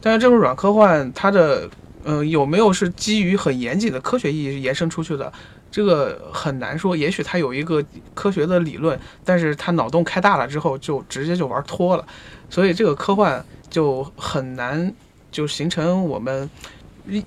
[0.00, 1.70] 但是这种软科幻它的
[2.02, 5.32] 呃有没有是基于很严谨的科学意义延伸出去的，
[5.70, 6.96] 这个很难说。
[6.96, 7.82] 也许它有一个
[8.12, 12.04] 科学的理论，但是它脑洞开大了之后，就直接就玩脱了，
[12.50, 14.94] 所以这个科幻就很难
[15.32, 16.48] 就形成我们。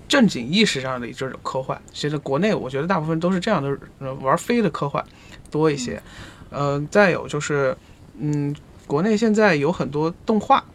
[0.08, 5.06] 正经意识上的这种科幻，其实国内我觉得大部分都是这样的，呃，玩飞的科幻
[5.52, 6.02] 多一些。
[6.50, 7.78] 嗯、再有就是，
[8.18, 8.56] 嗯，
[8.88, 10.66] 国内现在有很多动画，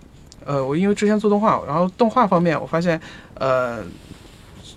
[0.45, 3.01] 呃，我因为之前做动画，然后动画方面我发现，
[3.35, 3.83] 呃，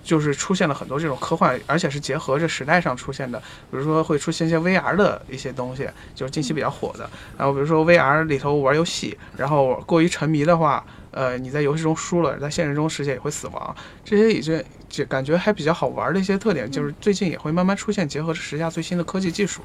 [0.06, 3.38] 就是出现了很多这种科幻，而且是结合着时代上出现的，
[3.70, 7.10] 比如说会出现一些 VR 的一些东西，就是近期比较火的。
[7.36, 13.76] 然后比如说 VR 里头玩游戏，然后过于沉迷的话，呃，你在游戏中输了，在现实中世界也会死亡。
[14.04, 19.60] 这些已经就感觉还比较好玩的一些特点，就是最近也会慢慢出现，结合着时下最新的科技技术。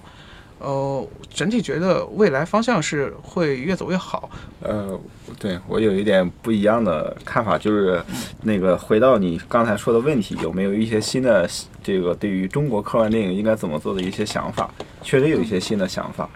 [0.64, 4.30] 呃，整体觉得未来方向是会越走越好。
[4.62, 5.00] 呃，
[5.40, 8.00] 对我有一点不一样的看法，就是
[8.44, 11.50] 那个回到你刚才说的问题，有没有一些新的
[11.84, 14.70] 这个对于中国科幻电影应该怎么做的一些想法？
[15.02, 16.30] 确实有一些新的想法。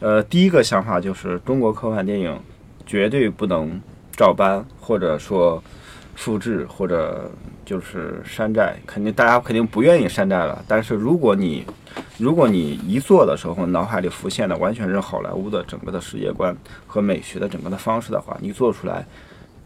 [0.00, 2.38] 呃，第一个想法就是中国科幻电影
[2.86, 3.80] 绝对不能
[4.12, 5.60] 照搬，或者说
[6.14, 7.28] 复制，或者
[7.68, 8.74] 就是山寨。
[8.86, 11.66] 肯定大家肯定不愿意山寨了，但是如果你
[12.16, 19.04] 如果你一做的时候，脑海里浮现的完全是好莱坞的整个的世界观和美学的整个的方式的话，你做出来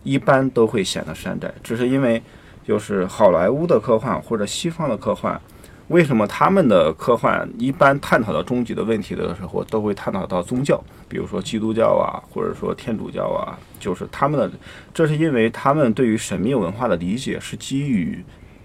[0.03, 1.49] 一般都会显得山寨。
[1.63, 2.21] 只是因为
[2.67, 5.41] 就是好莱坞的科幻或者西方的科幻，
[5.89, 14.51] 为什么他们的科幻一般探讨到终极的问题的时候，都会探讨到宗教，比如说基督教啊，或者说天主教啊，就是他们的，
[14.95, 18.25] 这是因为他们对于神秘文化的理解是基于。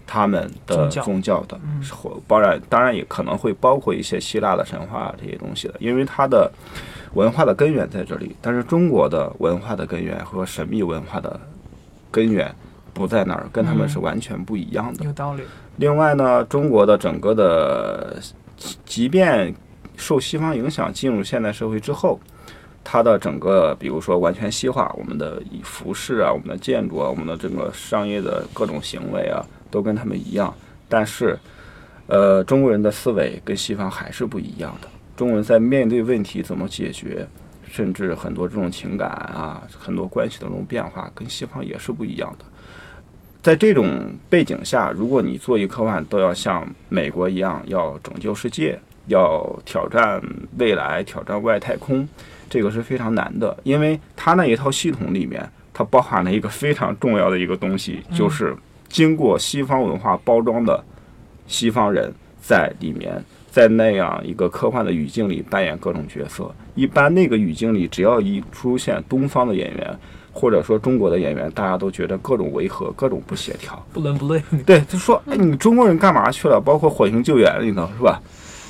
[0.10, 6.50] 他们的宗教的嗯，或当然当然也可能会包括一些希腊的神话这些东西的，因为它的
[7.14, 11.38] 文化的根源在这里，但是中国的文化的根源和神秘文化的
[12.10, 12.50] 根源
[12.94, 15.04] 不在那儿，跟他们是完全不一样的。
[15.04, 15.44] 有道理。
[15.78, 18.20] 另外呢，中国的整个的，
[18.86, 19.54] 即便
[19.96, 22.20] 受西方影响进入现代社会之后，
[22.84, 30.54] 它的整个，比如说完全西化，我们的服饰啊、我们的建筑啊、我们的整个商业的各种行为啊，都跟他们一样。
[30.90, 31.38] 但是，
[32.08, 34.88] 呃，中国人的思维跟西方还是不一样的。
[35.16, 37.28] 中国人在面对问题怎么解决，
[37.70, 42.46] 甚至很多这种情感啊、很多关系的这种变化，跟西方也是不一样的。
[43.48, 50.22] 在这种背景下，如果你做一科幻都要像美国一样要拯救世界，要挑战
[50.58, 52.06] 未来、挑战外太空，
[52.50, 58.54] 这个是非常难的，因为它那一套系统里面，它包含了一个非常重要的一个东西，就是
[58.90, 60.84] 经过西方文化包装的
[61.48, 66.54] 西方人在里面，在那样一个科幻的语境里扮演各种角色。
[66.76, 70.00] 一般那个语境里，只要一出现东方的演员，
[70.40, 73.84] 或者说中国的演员，大家都觉得各种违和、各种不协调。
[73.92, 74.40] 不伦不类。
[74.66, 76.62] 对，就说哎，你中国人干嘛去了？
[76.62, 78.22] 包括《火星救援》里头是吧？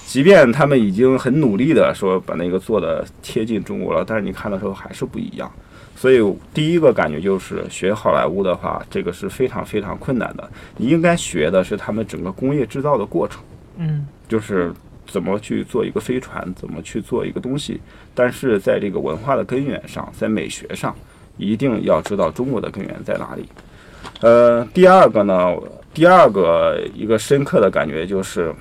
[0.06, 5.51] 即便他们已经很努力的说把那个做的贴近中国了，但是你看的时候还是不一样。
[5.97, 10.49] 所以第一个感觉就是学好莱坞的话，这个是非常非常困难的。
[10.77, 13.41] 你应该学的是他们整个工业制造的过程，
[13.77, 14.71] 嗯就是
[15.08, 17.82] 怎么去做一个飞船，怎么去做一个东西。
[18.13, 20.95] 但是在这个文化的根源上，在美学上，
[21.38, 23.47] 一定要知道中国的根源在哪里。
[24.21, 25.56] 呃，第二个呢，
[25.93, 28.54] 第二个一个深刻的感觉就是，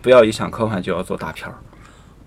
[0.00, 1.54] 不要一想科幻就要做大片儿。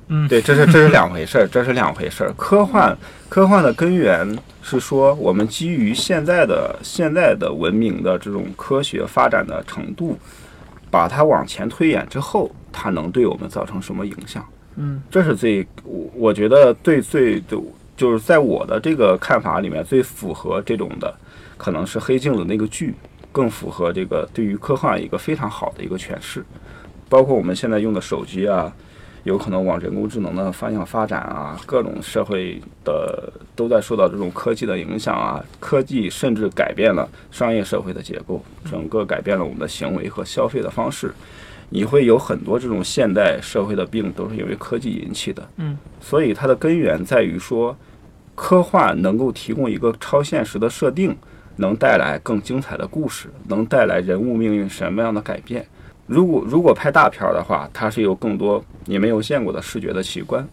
[0.08, 2.34] 嗯，对，这是这是两回事儿，这是两回事儿。
[2.34, 2.98] 科幻
[3.30, 10.18] 科幻的根源是说，我们基于现在的现在的文明的这种科学发展的程度，
[10.90, 14.46] 把它往前推演之后，它能对我们造成什么影响？
[14.76, 17.58] 嗯这是最我我觉得最最最
[17.98, 21.14] 就是在我的这个看法里面最符合这种的，
[21.58, 22.96] 可能是黑镜的那个剧，
[23.32, 26.44] 更符合这个对于科幻一个非常好的一个诠释。
[27.08, 28.74] 包括我们现在用的手机啊，
[29.24, 41.14] 有可能往人工智能的方向发展啊，各种社会的都在受到这种科技的影响啊，科技甚至改变了商业社会的结构，整个改变了我们的行为和消费的方式。
[41.74, 47.76] 你会有很多这种现代社会的病都是因为科技引起的，嗯，所以它的根源在于说，
[48.36, 51.16] 科幻能够提供一个超现实的设定，
[51.56, 55.66] 能带来更精彩的故事，能带来人物命运什么样的改变。
[56.08, 60.46] 如果如果拍大片儿的话，它是有更多你没有见过的视觉的奇观，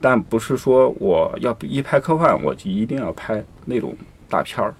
[0.00, 3.94] 但不是说我要一拍科幻我就一定要拍那种
[4.28, 4.74] 大片儿。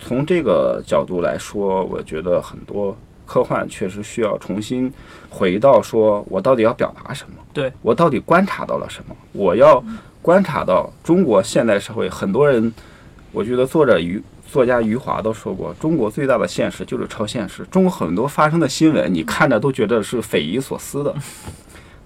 [0.00, 2.96] 从这个角度来说，我觉得很多
[3.32, 4.92] 科幻确实需要重新
[5.30, 9.82] 回到说我到底要表达什么，对我到底观察到了什么，我要
[10.20, 12.70] 观察到中国现代社会很多人，
[13.32, 17.64] 我觉得作者余作家余华都说过，中国最大的现实就是超现实。
[17.70, 21.14] 中国很多发生的新闻，你看着都觉得是匪夷所思的。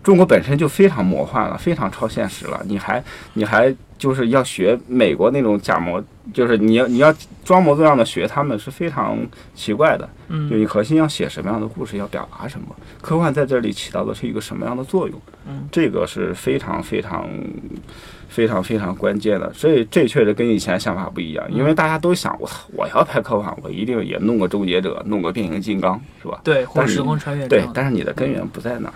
[0.06, 6.00] 中国本身就非常魔幻了，非常超现实了，你还你还就是要学美国那种假模，
[6.32, 7.12] 就是你要你要
[7.44, 9.18] 装模作样的学他们是非常
[9.56, 10.08] 奇怪的。
[10.28, 12.66] 嗯就嗯你核心要写什么样的故事，要表达什么，
[13.02, 15.20] 科幻在这里起到的是一个什么样的作用？
[15.48, 17.28] 嗯，这个是非常非常
[18.28, 19.52] 非常非常关键的。
[19.52, 26.40] 所以这确实跟以前想法不一样，因为大家都想，我操，我要拍科幻，我一定也弄个终结者，弄个变形金刚，是吧？
[26.44, 27.64] 对，或者时空穿越对。
[27.74, 28.94] 但是你的根源不在那儿。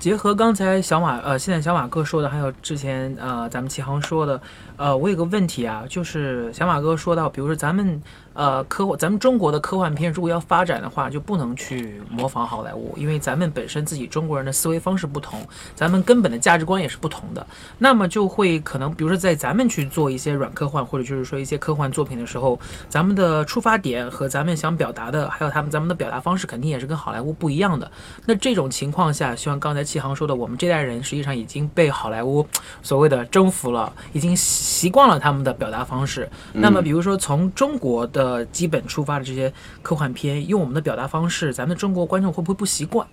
[0.00, 4.40] 结合刚才小马呃，现在小马哥说的，还有之前呃咱们启航说的，
[4.80, 27.90] 呃，我有个问题啊，就是小马哥说到，比如说咱们呃科幻，咱们中国的科幻片如果要发展的话，就不能去模仿好莱坞，因为咱们本身自己中国人的思维方式不同，咱们根本的价值观也是不同的，那么就会可能，比如说在咱们去做一些软科幻或者就是说一些科幻作品的时候，咱们的出发点和咱们想表达的，还有他们咱们的表达方式，肯定也是跟好莱坞不一样的。
[28.24, 32.46] 那这种情况下，就像刚才启航说的，我们这代人实际上已经被好莱坞
[32.82, 34.34] 所谓的征服了，已经
[34.70, 36.30] 习惯了他们的表达方式。
[36.52, 39.52] 那么，比如说从中国的基本出发的这些
[39.82, 43.04] 科幻片，用我们的表达方式，咱们的中国观众会不会不习惯？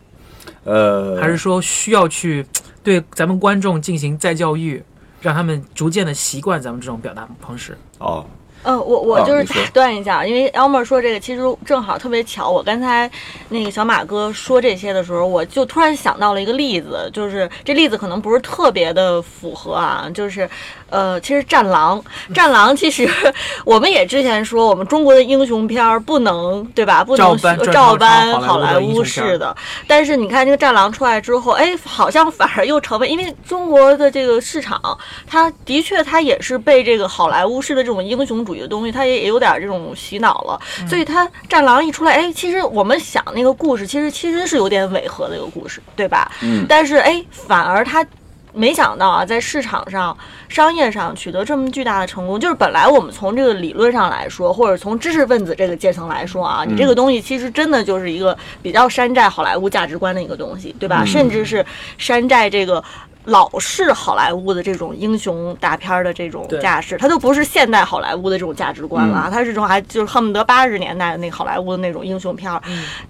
[0.63, 2.45] 呃，还是说需要去
[2.83, 4.83] 对咱们观众进行再教育，
[5.19, 7.75] 让他们逐渐的习惯咱们这种表达方式？
[7.97, 8.23] 哦，
[8.67, 12.49] 嗯，我我就是打断一下，因为 Elmer 说这个，其实正好特别巧。
[12.49, 13.09] 我刚才
[13.47, 20.49] 那个小马哥说这些的时候，我就突然想到了一个例子，就是这例子可能不是特别的符合啊，就是
[20.89, 21.97] 呃，其实《战狼》，
[22.33, 23.09] 《战狼》其实
[23.63, 27.05] 我们也之前说，我们中国的英雄片儿不能对吧？
[27.05, 27.37] 不能
[27.71, 29.55] 照搬好莱坞式的。
[29.87, 34.81] 但是你看这个《战狼》出来之后，哎，好像反而又成为，因为中国的这个市场，
[35.25, 40.59] 它的确它也是被这个好莱坞式的这种英雄主义的东西，它也也有点这种洗脑了。
[40.81, 46.31] 嗯所以它《战狼》一出来，哎，其实我们想那个故事，其实其实是有点违和的一个故事，对吧？
[46.41, 48.05] 嗯但是哎，反而它。
[48.53, 50.17] 没想到啊，在市场上、
[50.49, 61.05] 商业上取得这么巨大的成功，就是本来我们从这个理论上来说，或者从知识分子这个阶层来说啊，你这个东西其实真的就是一个比较山寨好莱坞价值观的一个东西，对吧？
[61.05, 61.63] 甚至是
[61.99, 62.83] 山寨这个。
[63.27, 72.61] 老式好莱坞的这种英雄大片儿的这种架势，它都不是现代好莱坞的这种价值观了啊，它是这种还就是恨不得八十年代的那个好莱坞的那种英雄片儿。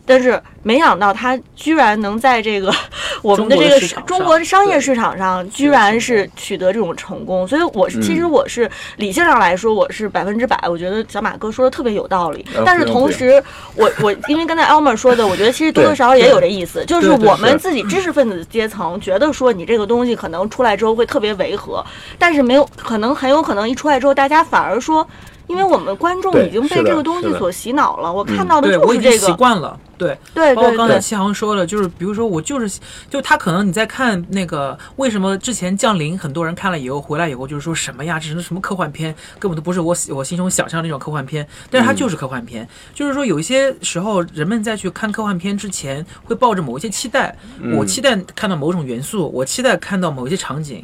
[0.05, 2.73] 但是没想到它居然能在这个
[3.21, 7.47] 我们的这个中国商业市场上，居然是取得这种成功。
[7.47, 12.45] 所以我是其实嗯我是理性上来说，我是百分之百，我觉得小马哥说的特别有道理。
[12.55, 13.43] 呃但是同时，
[13.75, 21.83] 我我因为刚才 Elmer 说的，我觉得其实多多少少也有这意思，就是我们自己知识分子阶层觉得说你这个东西可能出来之后会特别违和，
[22.17, 25.07] 但是没有可能很有可能一出来之后，大家反而说。
[25.47, 30.17] 因为我们观众已经被这个东西所洗脑了，我看嗯到的我已经习就是这个，习惯了，对。
[30.33, 32.79] 对包括刚才七航说了，就是比如说我就是，
[33.09, 42.67] 就他可能你在看那个为什么之前降临，很多人看了以后回来以后就是说什么呀，这是什么科幻片，根本都不是我我心中想象的那种科幻片，但是它就是科幻片。
[42.93, 47.35] 就是说有一些时候人们在去看科幻片之前，会抱着某一些期待，
[47.75, 50.83] 我期待看到某种元素，我期待看到某一些场景。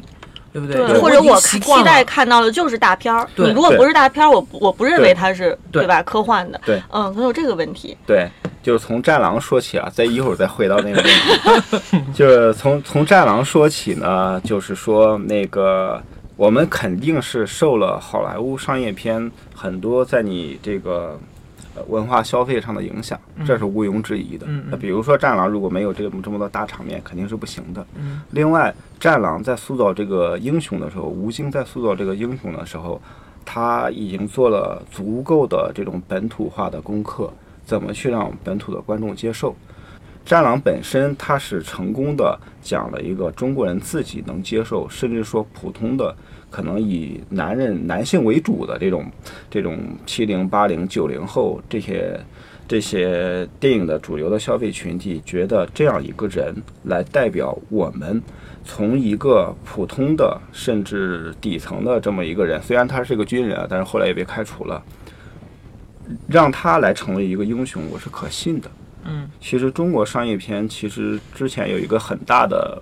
[0.54, 1.00] 对不对？
[1.00, 3.28] 或者我期待看到的就是大片儿。
[3.34, 6.00] 你如果不是大片儿，我我不认为它是对吧？
[6.04, 7.96] 科幻的，对，嗯，可能有这个问题。
[8.06, 8.28] 对，
[8.62, 16.00] 就是从战狼说起啊，再一会儿再回到那个问题， 就是从从战狼说起呢，就是说那个
[16.36, 21.18] 我们肯定是受了好莱坞商业片很多在你这个。
[21.74, 24.46] 呃文化消费上的影响，这是毋庸置疑的。
[24.70, 27.86] 那比如说《战狼》，如果没有这么这么多大场面，肯定是不行的。
[27.96, 33.00] 嗯另外，《战狼》在塑造这个英雄的时候，吴京在塑造这个英雄的时候，
[33.44, 37.32] 他已经做了足够的这种本土化的功课，
[37.64, 39.50] 怎么去让本土的观众接受。
[40.24, 46.14] 《战狼》本身它是成功的讲了一个中国人自己能接受，甚至说普通的
[46.50, 49.04] 可能以男人男性为主的这种
[49.50, 52.18] 这种七零八零九零后这些
[52.66, 56.54] 这些电影的主流的消费群体，觉得这样一个人
[56.84, 58.22] 来代表我们。
[58.66, 64.82] 从一个普通的甚至底层的这么一个人，虽然他是一个军人，但是后来也被开除了，
[66.26, 68.70] 让他来成为一个英雄，我是可信的。
[69.04, 72.80] 嗯，其实中国商业片其实之前有一个很大的，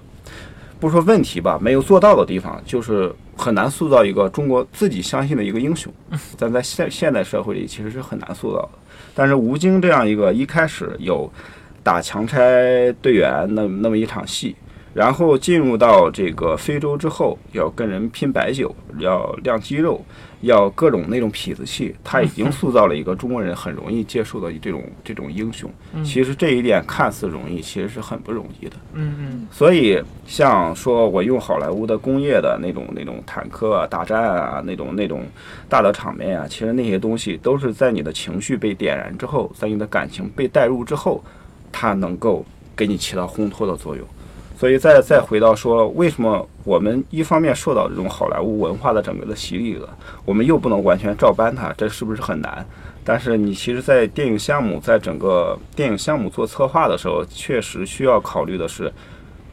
[0.79, 5.93] 不说问题吧，没有做到的地方，就是很难塑造一个中国自己相信的一个英雄。
[6.39, 8.70] 但在现现代社会里，其实是很难塑造的。
[9.14, 11.31] 但是吴京这样一个一开始有
[11.83, 14.55] 打强拆队员那那么一场戏，
[14.95, 20.05] 然后进入到这个非洲之后，要跟人拼白酒，要亮肌肉，
[20.43, 25.70] 要各种那种痞子气，他已经塑造了一个中国人很容易接受的这种这种英雄。
[26.05, 28.76] 其实这一点看似容易，其实是很不容易的。
[28.93, 35.24] 嗯嗯所以，像说我用好莱坞的工业的那种那种坦克啊、大战啊、那种那种
[35.70, 41.24] 大的场面啊，其实那些东西都是在你的情绪被点燃之后，在你的感情被带入之后，
[41.70, 42.45] 它能够
[42.76, 44.07] 给你起到烘托的作用。
[44.62, 49.88] 所以再再回到说，为什么我们一方面受到这种好莱坞文化的整个的洗礼了，
[50.24, 52.64] 我们又不能完全照搬它，这是不是很难？
[53.02, 58.92] 但是你其实，在电影项目，在整个电影项目做策划的时候，确实需要考虑的是，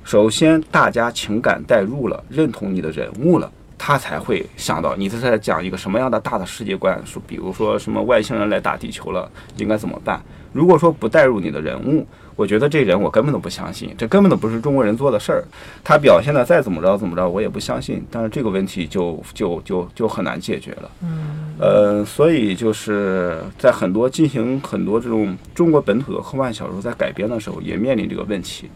[0.04, 3.52] 首先大家情感代入了，认同你的人物了。
[3.80, 10.22] 他才会想到你是在讲一个什么样的大的世界观，说比如说什么外星人来打地球了，应该怎么办？
[10.52, 12.06] 如果说不带入你的人物，
[12.36, 15.44] 我觉得这人我根本都不相信，这根本都不是中国人做的事儿。
[15.84, 18.06] 他表现的再怎么着怎么着，我也不相信。
[18.12, 20.92] 但是这个问题就就就就很难解决了。
[21.04, 28.70] 嗯呃，所以就是在很多进行很多这种中国本土的科幻小说在改编的时候，也面临这个问题。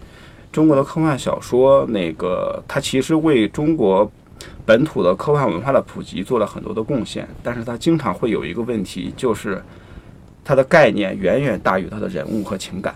[0.51, 4.09] 中国的科幻小说，那个它其实为中国
[4.65, 9.61] 本土的科幻文化的普及做了很多的贡献，但是它经常会有一个问题，就是
[10.43, 12.93] 它的概念远远大于它的人物和情感。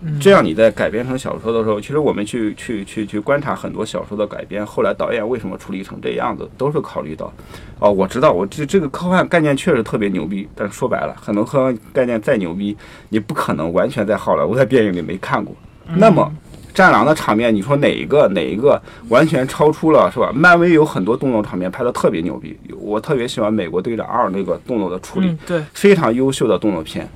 [0.00, 7.32] 嗯这样你在改编成小说的时候，其实我们去去去去观察很多小说的改编，后来导演为什么处理成这样子，都是考虑到，
[7.80, 12.76] 哦，我知道我这这个科幻概念确实特别牛逼，但说白了，很多科幻概念再牛逼，
[13.08, 15.52] 你不可能完全在好莱坞在电影里没看过。
[15.96, 16.32] 那么，
[16.78, 20.30] 战狼的场面，你说哪一个哪一个完全超出了是吧？
[20.32, 27.08] 漫威有很多动作场面拍的特别牛逼，我特别喜欢《美国队长二》那个动作的处理，嗯，对，非常优秀的动作片。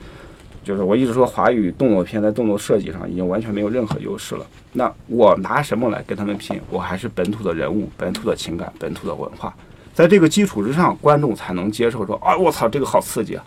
[0.64, 4.44] 就是我一直说华语动作片在动作设计上已经完全没有任何优势了。
[4.72, 6.60] 那我拿什么来跟他们拼？
[6.68, 9.54] 我还是本土的人物、本土的情感、本土的文化，
[9.94, 13.44] 在这个基础之上，观众才能接受说啊，我操，这个好刺激啊！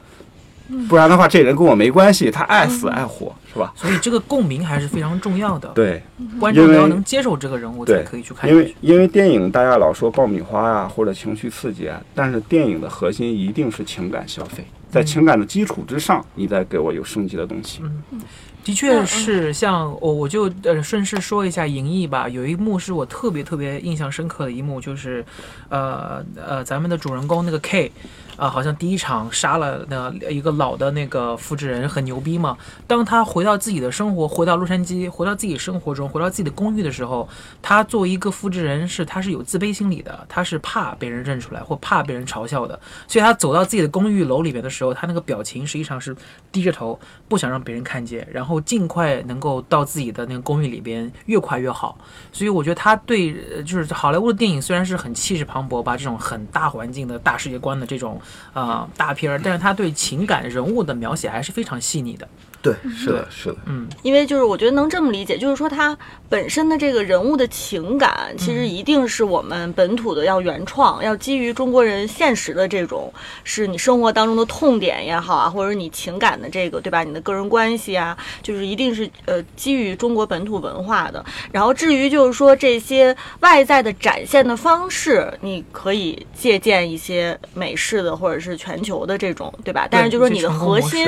[0.88, 3.72] 不然的话，这人跟我没关系，他爱死爱活，是吧？
[3.76, 5.70] 所以这个共鸣还是非常重要的。
[5.70, 6.02] 对，
[6.40, 8.58] 观众要能接受这个人物，才对可以去看因。
[8.58, 17.82] 为因为电影大家老说爆米花啊，或者情绪刺激啊，但是电影的核心一定是情感消费，在情感的基础之上，你再给我有升级的东西。
[17.84, 18.22] 嗯
[18.66, 22.28] 的确是像我，我就呃顺势说一下《银翼》吧。
[22.28, 25.24] 有一幕是我特别特别印象深刻的一幕，就是，
[25.70, 27.92] 呃呃，咱们的主人公那个 K，
[28.38, 32.58] 啊、好像第一场杀了那一个老的那个复制人，很牛逼嘛。
[32.88, 37.28] 当他回到自己的生活，回到洛杉矶，回到自己生活中，回到自己的公寓的时候，
[37.62, 46.16] 他作为一个复制人是他是有自卑心理的，他是怕被人认出来或怕被人嘲笑的，所以他走到自己的公寓楼里面的时候，他那个表情实际上是
[46.52, 51.98] 低着头，不想让别人看见，然后尽快能够到自己的那个公寓里边，越快越好。
[52.32, 58.20] 所以我觉得他对呃就是好莱坞的电影虽然是很气势磅礴，把这种很大环境的大世界观的这种
[58.54, 62.28] 呃大片儿，但是他对情感人物的描写还是非常细腻的。
[62.66, 65.96] 对，是的，是的，嗯，因为就是我觉得能这么理解，就是说他
[66.28, 73.14] 本身的这个人物的情感，其实一定是我们本土的要原创，要基于中国人现实的这种，
[73.44, 77.04] 是你生活当中的痛点也好啊，或者你情感的这个对吧？
[77.04, 81.24] 你的个人关系啊，就是一定是呃基于中国本土文化的。
[81.52, 89.88] 然后至于就是说这些外在的展现的方式，你可以借鉴一些美式的或者是全球的这种对吧？
[89.90, 91.08] 但是就说你的核心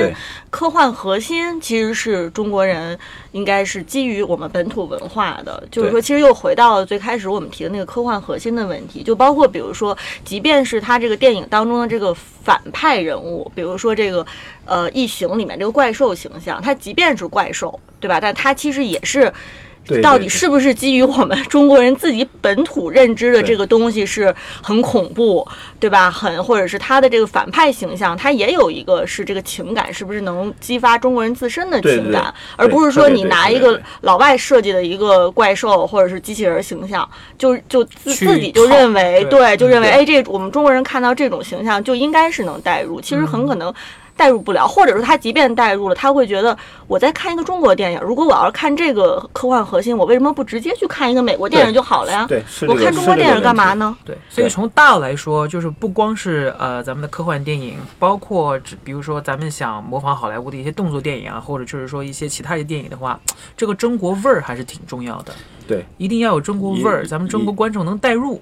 [0.50, 2.98] 科幻核心其实是中国人，
[3.32, 5.62] 应该是基于我们本土文化的。
[5.70, 14.26] 就是说，其实又回到了最开始我们提的那个科幻核心的问题，就包括比如说，即便是他这个电影当中的这个反派人物，比如说这个
[14.64, 18.20] 呃《异形》里面这个怪兽形象，他即便是怪兽，对吧？
[18.20, 19.32] 但他其实也是。
[19.88, 24.32] 对到底是不是基于我们中国人自己本土认知的这个东西是
[24.62, 25.46] 很恐怖，
[25.80, 26.10] 对吧？
[26.10, 37.08] 很或者是他的这个反派形象，他也有一个是这个情感，是不是能激发中国人自身的情感，对而不是说你拿一个老外设计的一个怪兽或者是机器人形象，
[37.38, 39.92] 就就自自己就认为对对，就认为对。
[39.92, 43.72] 哎，这我们中国人看到这种形象就应该是能代入，其实很可能。
[44.18, 46.56] 代入不了，或者说他即便代入了，他会觉得
[46.88, 52.26] 我在看一个中国电影，如果我要是看这个科幻核心，我为什么不直接去看一个美国电影就好了呀？
[52.28, 53.96] 对，是这我看中国电影干嘛呢？
[54.04, 63.18] 对，所以从大来说，就是不光是呃咱们的科幻电影，包括比如说咱们想模仿好莱坞的一些动作电影啊，或者就是说一些其他的电影的话，
[63.56, 65.32] 这个中国味儿还是挺重要的。
[65.68, 68.40] 对，一定要有中国味儿，咱们中国观众能代入。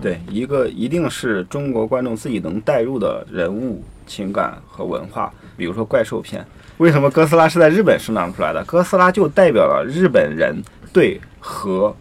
[0.00, 6.44] 对，一个一定是中国观众自己能带入的人物情感和文化，比如说怪兽片。
[6.78, 8.64] 为什么哥斯拉是在日本生长出来的？
[8.64, 10.56] 哥斯拉就代表了日本人
[10.92, 11.94] 对核，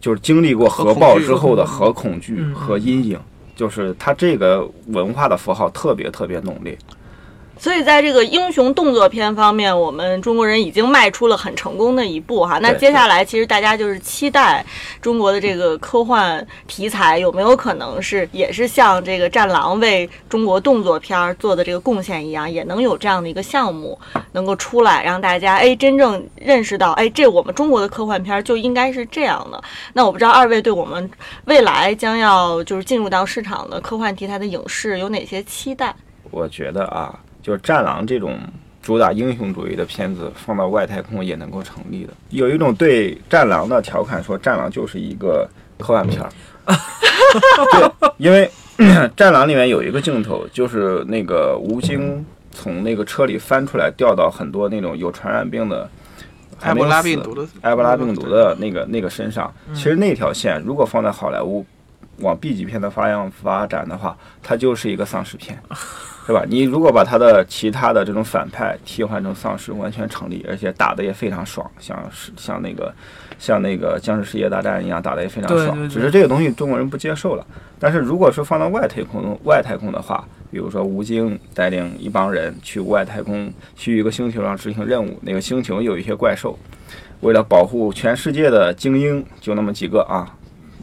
[0.00, 3.18] 就是经历过核爆之后的核恐惧和阴影，
[3.56, 6.78] 就是它这个文化的符号特别特别浓烈。
[7.56, 12.58] 所以在这个英雄动作片方面，我们中国人已经迈出了很成功的一步哈。
[12.60, 14.64] 那接下来，其实大家就是期待
[15.00, 23.98] 中国的这个科幻题材有没有可能是也是像这个《战狼》为中国动作片儿做的这个贡献一样，也能有这样的一个项目
[24.32, 29.62] 能够出来，让大家哎真正认识到，哎，这我们中国的科幻片儿就应该是这样的。
[29.94, 31.10] 那我不知道二位对我们
[31.46, 35.94] 未来将要就是进入到市场的科幻题材的影视有哪些期待？
[36.30, 38.38] 我觉得啊，就是《战狼》这种
[38.82, 42.14] 主打英雄主义的片子，放到外太空也能够成立的。
[42.30, 45.46] 有一种对《战狼》的调侃说，《战狼》就是一个
[45.78, 46.30] 科幻片儿。
[47.72, 48.50] 对，因为
[49.14, 55.86] 《战狼》里面有一个镜头，就是那个吴京从那个车里翻出来，掉到很多那种有传染病的。
[56.60, 61.66] 埃博拉病毒的埃博拉病毒的那个那个身上，其实那条线如果放在好莱坞，
[62.20, 65.58] 往 B 级片的方向发展的话，它就是一个丧尸片，
[66.26, 66.42] 是吧？
[66.48, 72.92] 你如果把他的其他的这种反派替换成丧尸，完全成立，而且打的也非常爽，像是像那个
[73.38, 75.76] 像那个僵尸世界大战一样打的也非常爽。
[75.76, 77.46] 对对对只是这个东西中国人不接受了。
[77.78, 86.58] 但是如果说放到外太空外太空的话，比如说吴京带领一帮人去外太空，去一个星球上执行任务，那个星球有一些怪兽，
[87.20, 90.34] 为了保护全世界的精英，就那么几个啊，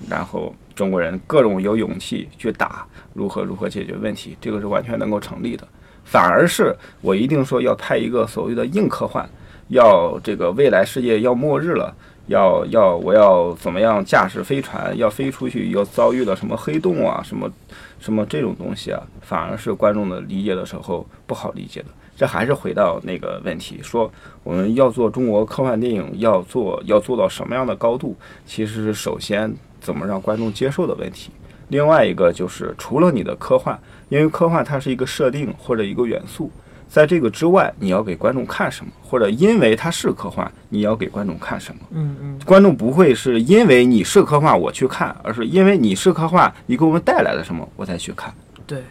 [0.08, 5.68] 然后中国人各种有勇气去打，如何如何解决问题，这个是完全能够成立的。
[6.04, 9.28] 反而是我一定说要拍一个所谓的硬科幻，
[9.68, 11.94] 要这个未来世界要末日了。
[12.28, 14.96] 要要我要怎么样驾驶飞船？
[14.98, 17.22] 要飞出去，又遭遇了什么黑洞啊？
[17.24, 17.52] 什么
[18.00, 19.02] 什么这种东西啊？
[19.22, 21.88] 反而是观众的理解的时候不好理解的。
[22.16, 24.10] 这还是回到那个问题，说
[24.44, 28.16] 我们要做中国科幻电影，要做要做到什么样的高度？
[28.46, 31.32] 其实首先怎么让观众接受的问题。
[31.68, 33.78] 另外一个就是除了你的科幻，
[34.08, 36.50] 因为科幻它是一个设定或者一个元素。
[36.88, 38.92] 在这个之外，你要给观众看什么？
[39.02, 41.82] 或者因为它是科幻，你要给观众看什么？
[41.92, 48.34] 嗯嗯，观众不会是因为你是科幻我去看，而是因为你是科幻，你给我们带来了什么我才去看。
[48.68, 48.84] 对，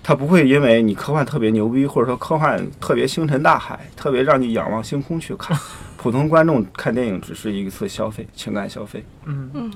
[0.00, 5.58] 他不会因为你科幻特别牛逼，或者说科幻特别星辰大海，特别让你仰望星空去看。
[5.98, 9.04] 普通观众看电影只是一次消费，情感消费。
[9.24, 9.72] 嗯嗯。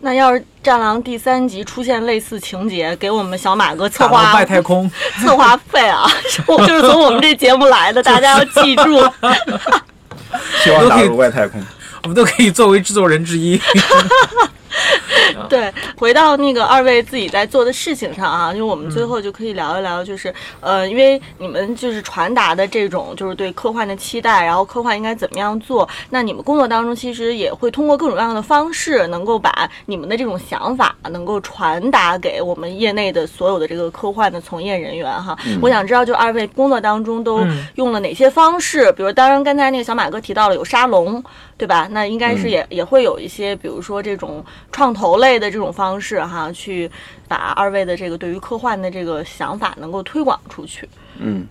[0.00, 4.88] 那要是《战狼》第三集出现类似情节，给我们小马哥策划外太空，
[5.20, 6.06] 策划费啊，
[6.46, 9.00] 我就是从我们这节目来的，大家要记住。
[10.62, 11.60] 希望打入外太空。
[12.04, 13.60] 我们都可以作为制作人之一。
[15.48, 35.36] 对，回到那个二位自己在做的事情上啊，因为我们最后就可以聊一聊，就是、呃，因为你们就是传达的这种就是对科幻的期待，然后科幻应该怎么样做，那你们工作当中其实也会通过各种各样的方式，能够把你们的这种想法能够传达给我们业内的所有的这个科幻的从业人员哈。
[35.60, 38.92] 我想知道，就二位工作当中都嗯用了哪些方式？
[38.92, 41.22] 比如，当然刚才那个小马哥提到了有沙龙，
[41.56, 41.88] 对吧？
[41.90, 46.90] 那应该是也、也会有一些，比如说这种创投类的这种方式哈，去
[47.26, 50.88] 把二位的这个对于科幻的这个想法能够推广出去。
[51.18, 51.46] 嗯，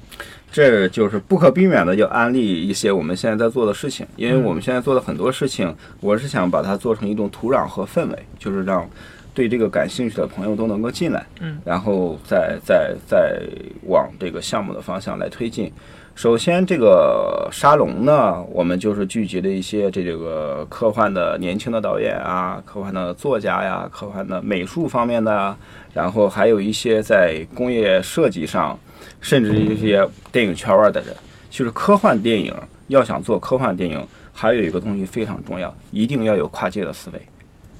[0.52, 8.90] 这就是不可避免的要安利一些我们现在在做的事情，因为我们现在做的很多事情，我是想把它做成一种土壤和氛围，就是让
[9.34, 13.40] 对这个感兴趣的朋友都能够进来，嗯，然后再再再
[13.88, 15.72] 往这个项目的方向来推进。
[16.18, 25.55] 首先，这个沙龙呢，我们就是聚集了一些这个科幻的年轻的导演啊，科幻的作家呀，科幻的美术方面的，
[25.93, 28.76] 然后还有一些在工业设计上，
[29.22, 31.15] 甚至一些电影圈外的人。
[31.51, 32.51] 就是科幻电影
[32.88, 34.03] 要想做科幻电影，
[34.34, 37.22] 还有一个东西非常重要，一定要有跨界的思维。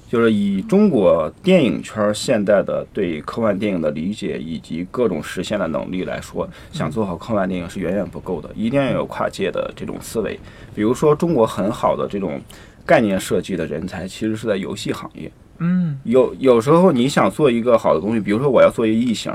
[0.08, 10.40] 就是以中国电影圈现在的对科幻电影的理解以及各种实现的能力来说，想做好科幻电影是远远不够的，一定要有跨界的这种思维。
[10.74, 12.40] 比如说，中国很好的这种
[12.86, 15.30] 概念设计的人才，其实是在游戏行业。
[15.58, 19.30] 嗯有有时候你想做一个好的东西，比如说我要做一个异形，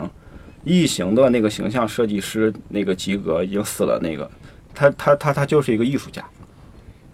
[0.63, 4.27] 异形的那个形象设计师那个吉格已经死了，那个
[4.73, 6.23] 他他他他就是一个艺术家，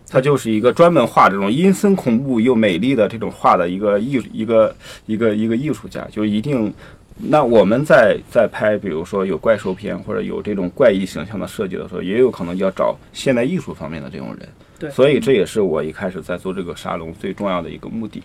[0.10, 6.74] 他就是一个专门画这种阴森恐怖又美丽的这种画的一个艺一个一个一个艺术家，就一定。
[7.22, 14.48] 那我们在在拍，比如说有怪兽片或者有这种怪异形象的设计的时候，也有可能要找现代艺术方面的这种人。
[14.80, 18.24] 对所以这也是我一开始在做这个沙龙最重要的一个目的。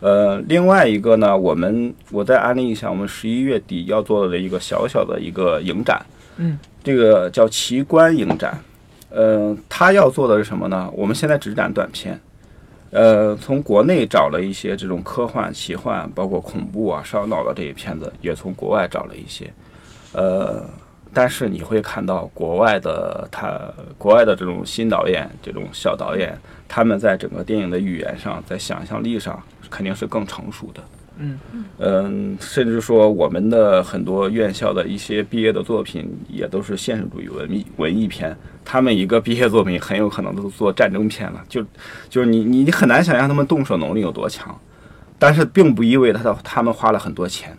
[0.00, 6.00] 呃，另外一个呢，我们我再安利一下，我们十一月底要做的一个小小的一个影展，
[6.38, 8.58] 嗯，这个叫奇观影展。
[9.10, 10.90] 呃，他要做的是什么呢？
[10.94, 12.18] 我们现在只展短片，
[12.90, 19.52] 呃，从国内找了一些这种科幻、奇幻，包括恐怖啊、烧脑的这些片子，也从国外找了一些，
[20.12, 20.64] 呃。
[21.12, 23.60] 但是你会看到国外的他，
[23.98, 26.38] 国外的这种新导演、这种小导演，
[26.68, 30.80] 他们在整个电影的语言上，在想象力上肯定是更成熟的。
[31.18, 31.40] 嗯
[31.78, 38.36] 嗯，甚至说我们的很多院校的一些毕业的作品也都是现实主义文艺文艺片，
[38.70, 41.60] 他们一个毕业作品很有可能都做战争片了，就
[42.08, 44.56] 就是你你你很难想象他们动手能力有多强，
[45.18, 47.58] 但是并不意味着他他们花了很多钱。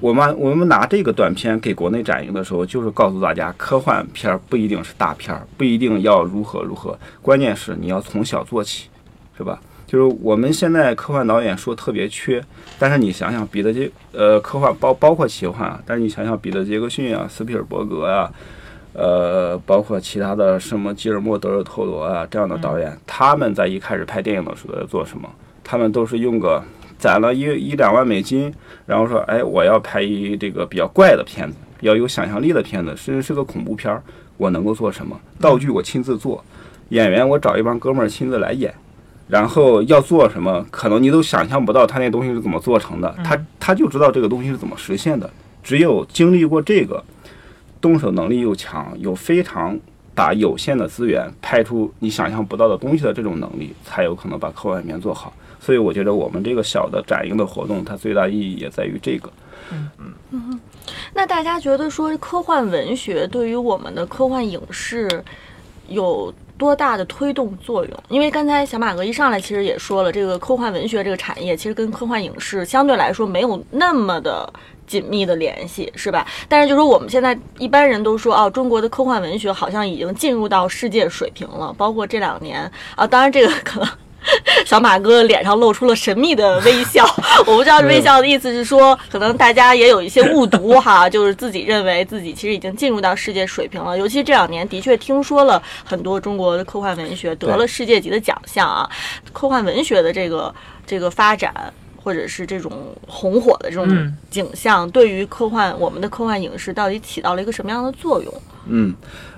[0.00, 8.88] 我们我们拿这个短片给国内展映的时候，就是告诉大家，科幻片不一定是大片，不一定要如何如何，关键是你要从小做起，
[9.36, 9.60] 是吧？
[9.86, 12.42] 就是我们现在科幻导演说特别缺，
[12.78, 18.32] 但是你想想彼得杰呃科幻包包括奇幻啊，但是你想想彼得杰克逊啊、斯皮尔伯格啊，
[18.98, 25.28] 呃，包括其他的什么吉尔莫德尔托罗啊这样的导演，他们在一开始拍电影的时候在做什么？
[25.62, 26.60] 他们都是用个
[26.98, 28.52] 攒了一一两万美金，
[28.86, 34.02] 然后说，哎，我要拍一这个比较怪的片子，比较有想象力的片子，甚至是个恐怖片儿，
[34.36, 35.16] 我能够做什么？
[35.40, 36.44] 道具我亲自做，
[36.88, 38.74] 演员我找一帮哥们儿亲自来演。
[39.28, 45.30] 然后要做什么，可能你都想象不到他那东西是怎么做成的，他他就知道这个东西是怎么实现的，
[45.62, 47.04] 只有经历过这个，
[47.80, 49.78] 动手能力又强，有非常
[50.14, 55.32] 把有限的资源拍出你想象不到的东西的这种能力，才有可能把科幻片做好。
[55.60, 59.30] 所以我觉得我们这个小的展映的活动，它最大意义也在于这个。
[59.70, 60.60] 嗯嗯嗯
[61.12, 65.22] 那大家觉得说科幻文学对于我们的科幻影视
[65.88, 68.04] 有多大的推动作用？
[68.08, 74.50] 因为刚才小马哥一上来其实也说了，这个科幻文学这个产业其实跟科幻影视相对来说没有那么的
[74.88, 76.26] 紧密的联系，是吧？
[76.48, 83.88] 但是就说我们现在一般人都说，哦，中国的科幻文学好像已经进入到世界水平了，包括这两年啊，当然这个可能。
[84.66, 87.06] 小马哥脸上露出了神秘的微笑，
[87.46, 93.96] 我不知道这微笑的意思是说，可能大家也有一些误读哈，就是自己认为自己其实已经进入到世界水平了。
[93.96, 98.90] 尤其这两年，的确听说了很多中国的科幻文学得了世界级的奖项啊。
[99.32, 100.52] 科幻文学的这个
[100.84, 101.72] 这个发展，
[102.08, 102.72] 或者是这种
[103.06, 108.32] 红火的这种嗯景象，对于科幻我们的科幻影视到底起到了一个什么样的作用？
[108.66, 108.94] 嗯，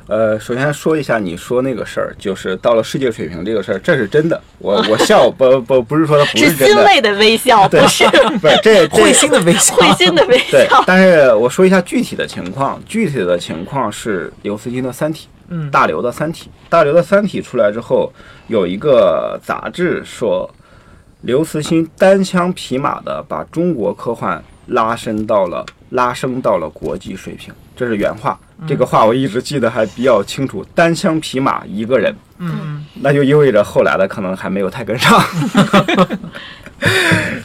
[0.06, 4.40] 呃，首先说一下你说那个事儿，就是到了世界水平这个事儿，这是真的。
[4.58, 8.04] 我 我笑不不不是说它不是真的，欣慰的微笑， 不对是
[8.38, 12.80] 不是 这这会心的微笑，会心的微对笑。，但是我说一下具体的情况。
[12.86, 16.46] 具体的情况是刘慈欣的《三体》，嗯大刘的《三体》。
[16.70, 18.12] 大刘的《三体》出来之后，
[18.46, 20.48] 有一个杂志说，
[21.22, 28.38] 刘慈欣单枪匹马的把中国科幻拉伸到了拉升到了国际水平，这是原话。
[28.68, 32.84] 这个话我一直记得还比较清楚，单枪匹马一个人，嗯。
[33.02, 35.18] 那就意味着后来的可能还没有太跟上。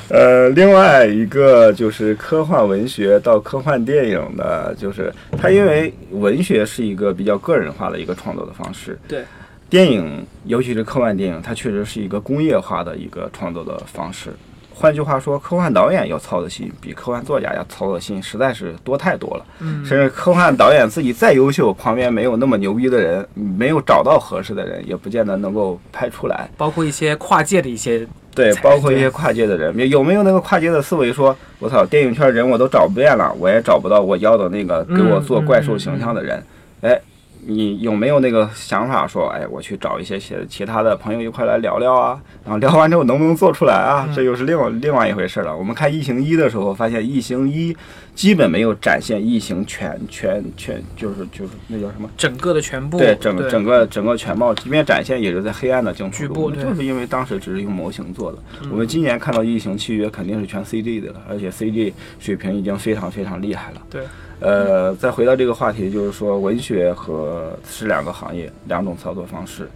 [0.09, 9.23] 呃，另外一个就是科幻文学到科幻电影的，就是它因为文学是一个比较个人化的一个创作的方式，对，
[9.69, 14.31] 电影尤其是科幻电影，它确实是一个工业化的一个创作的方式。
[14.77, 19.45] 换句话说，科幻导演要操的心比科幻作家要操的心实在是多太多了。
[19.59, 26.49] 嗯甚至科幻导演自己再优秀，旁边没有那么牛逼的人，没有找到合适的人，也不见得能够拍出来。
[26.57, 28.05] 包括一些跨界的一些，
[28.35, 36.43] 对，包括一些跨界的人，有有没有那个跨界的思维说，我操，电影圈人我都找遍了，我也找不到我要的那个给我做怪兽形象的人，
[36.81, 37.01] 哎。
[37.47, 42.19] 你有没有那个想法说，哎，我去找一些其其他的朋友一块来聊聊啊？
[42.43, 44.09] 然后聊完之后能不能做出来啊？
[44.15, 45.55] 这又是另外另外一回事了。
[45.55, 47.73] 我们看《异形一》的时候，发现《异形一》
[48.15, 52.09] 基本没有展现异形全全全，就是就是那叫什么？
[52.17, 58.37] 整个的全部，对，整个整个整个全貌，即便展现也是在黑暗的镜头中，局部就是因为当时只是用模型做的。
[58.63, 63.81] 嗯我们今年看到《异形契约》肯定是全 CG 的了，而且 CG 水平已经非常非常厉害了。
[63.89, 64.01] 对，
[64.39, 69.69] 呃，再回到这个话题，就是说文学和是两个行业，两种操作方式。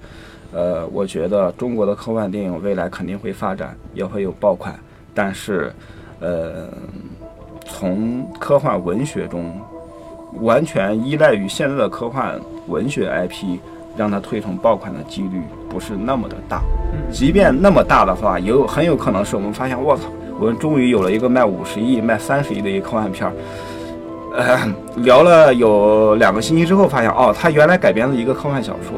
[0.52, 4.78] 呃，我觉得中国的科幻电影未来肯定会发展，也会有爆款，
[5.14, 5.72] 但是，
[6.20, 6.68] 呃，
[7.66, 9.54] 从科幻文学中
[10.42, 13.60] 完全依赖于现在的科幻文学 IP，
[13.96, 16.62] 让它推崇爆款的几率不是那么的大。
[17.12, 20.04] 即便那么大的话，也有很有可能是我们发现，我操，
[20.40, 23.34] 我们终于有了一个卖五十亿、卖三十亿的一个科幻片儿。
[24.36, 24.58] 呃，
[24.98, 28.98] 聊了有两个星期之后，发现哦，他原来改编了一个科幻小说，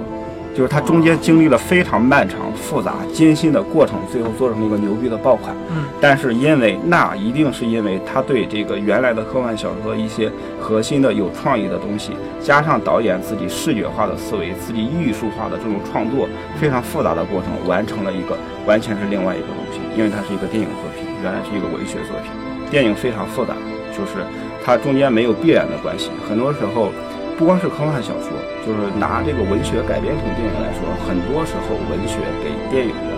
[0.53, 5.55] 就是他中间经历了非常漫长、复杂、艰辛的过程，最后做成了一个牛逼的爆款。
[5.69, 10.29] 嗯，但是因为那一定是因为他对这个原来的科幻小说一些
[10.59, 12.11] 核心的有创意的东西，
[12.41, 16.27] 加上导演自己视觉化的思维、自己艺术化的这种创作，
[16.59, 19.79] 非常复杂的过程，完成了一个完全是另外一个东西。
[19.97, 22.31] 因为它是一个电影作品，原来是一个文学作品，
[22.69, 23.53] 电影非常复杂，
[23.91, 24.23] 就是
[24.63, 26.11] 它中间没有必然的关系。
[26.27, 26.91] 很多时候，
[27.37, 28.29] 不光是科幻小说，
[28.65, 33.11] 就是拿这个文学改编成电影来说，很多时候文学给电影的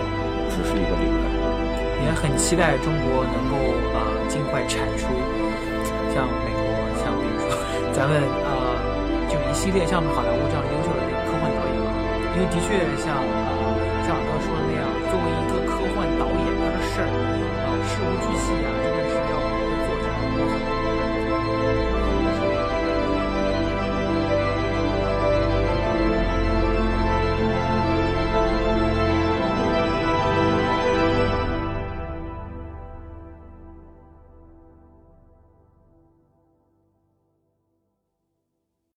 [0.50, 1.24] 只是一个灵感。
[2.04, 3.56] 也很期待中国能够
[3.96, 5.08] 呃尽快产出
[6.12, 6.68] 像美国，
[7.00, 7.56] 像比如说
[7.96, 8.76] 咱们呃
[9.32, 11.96] 就一系列像好莱坞这样优秀的这个科幻导演吧，
[12.36, 13.52] 因为的确像呃
[14.04, 19.39] 像马哥说的那样，作为一个科幻导演，他的事儿啊、事无巨细啊，真的是要
[19.88, 20.44] 做这样的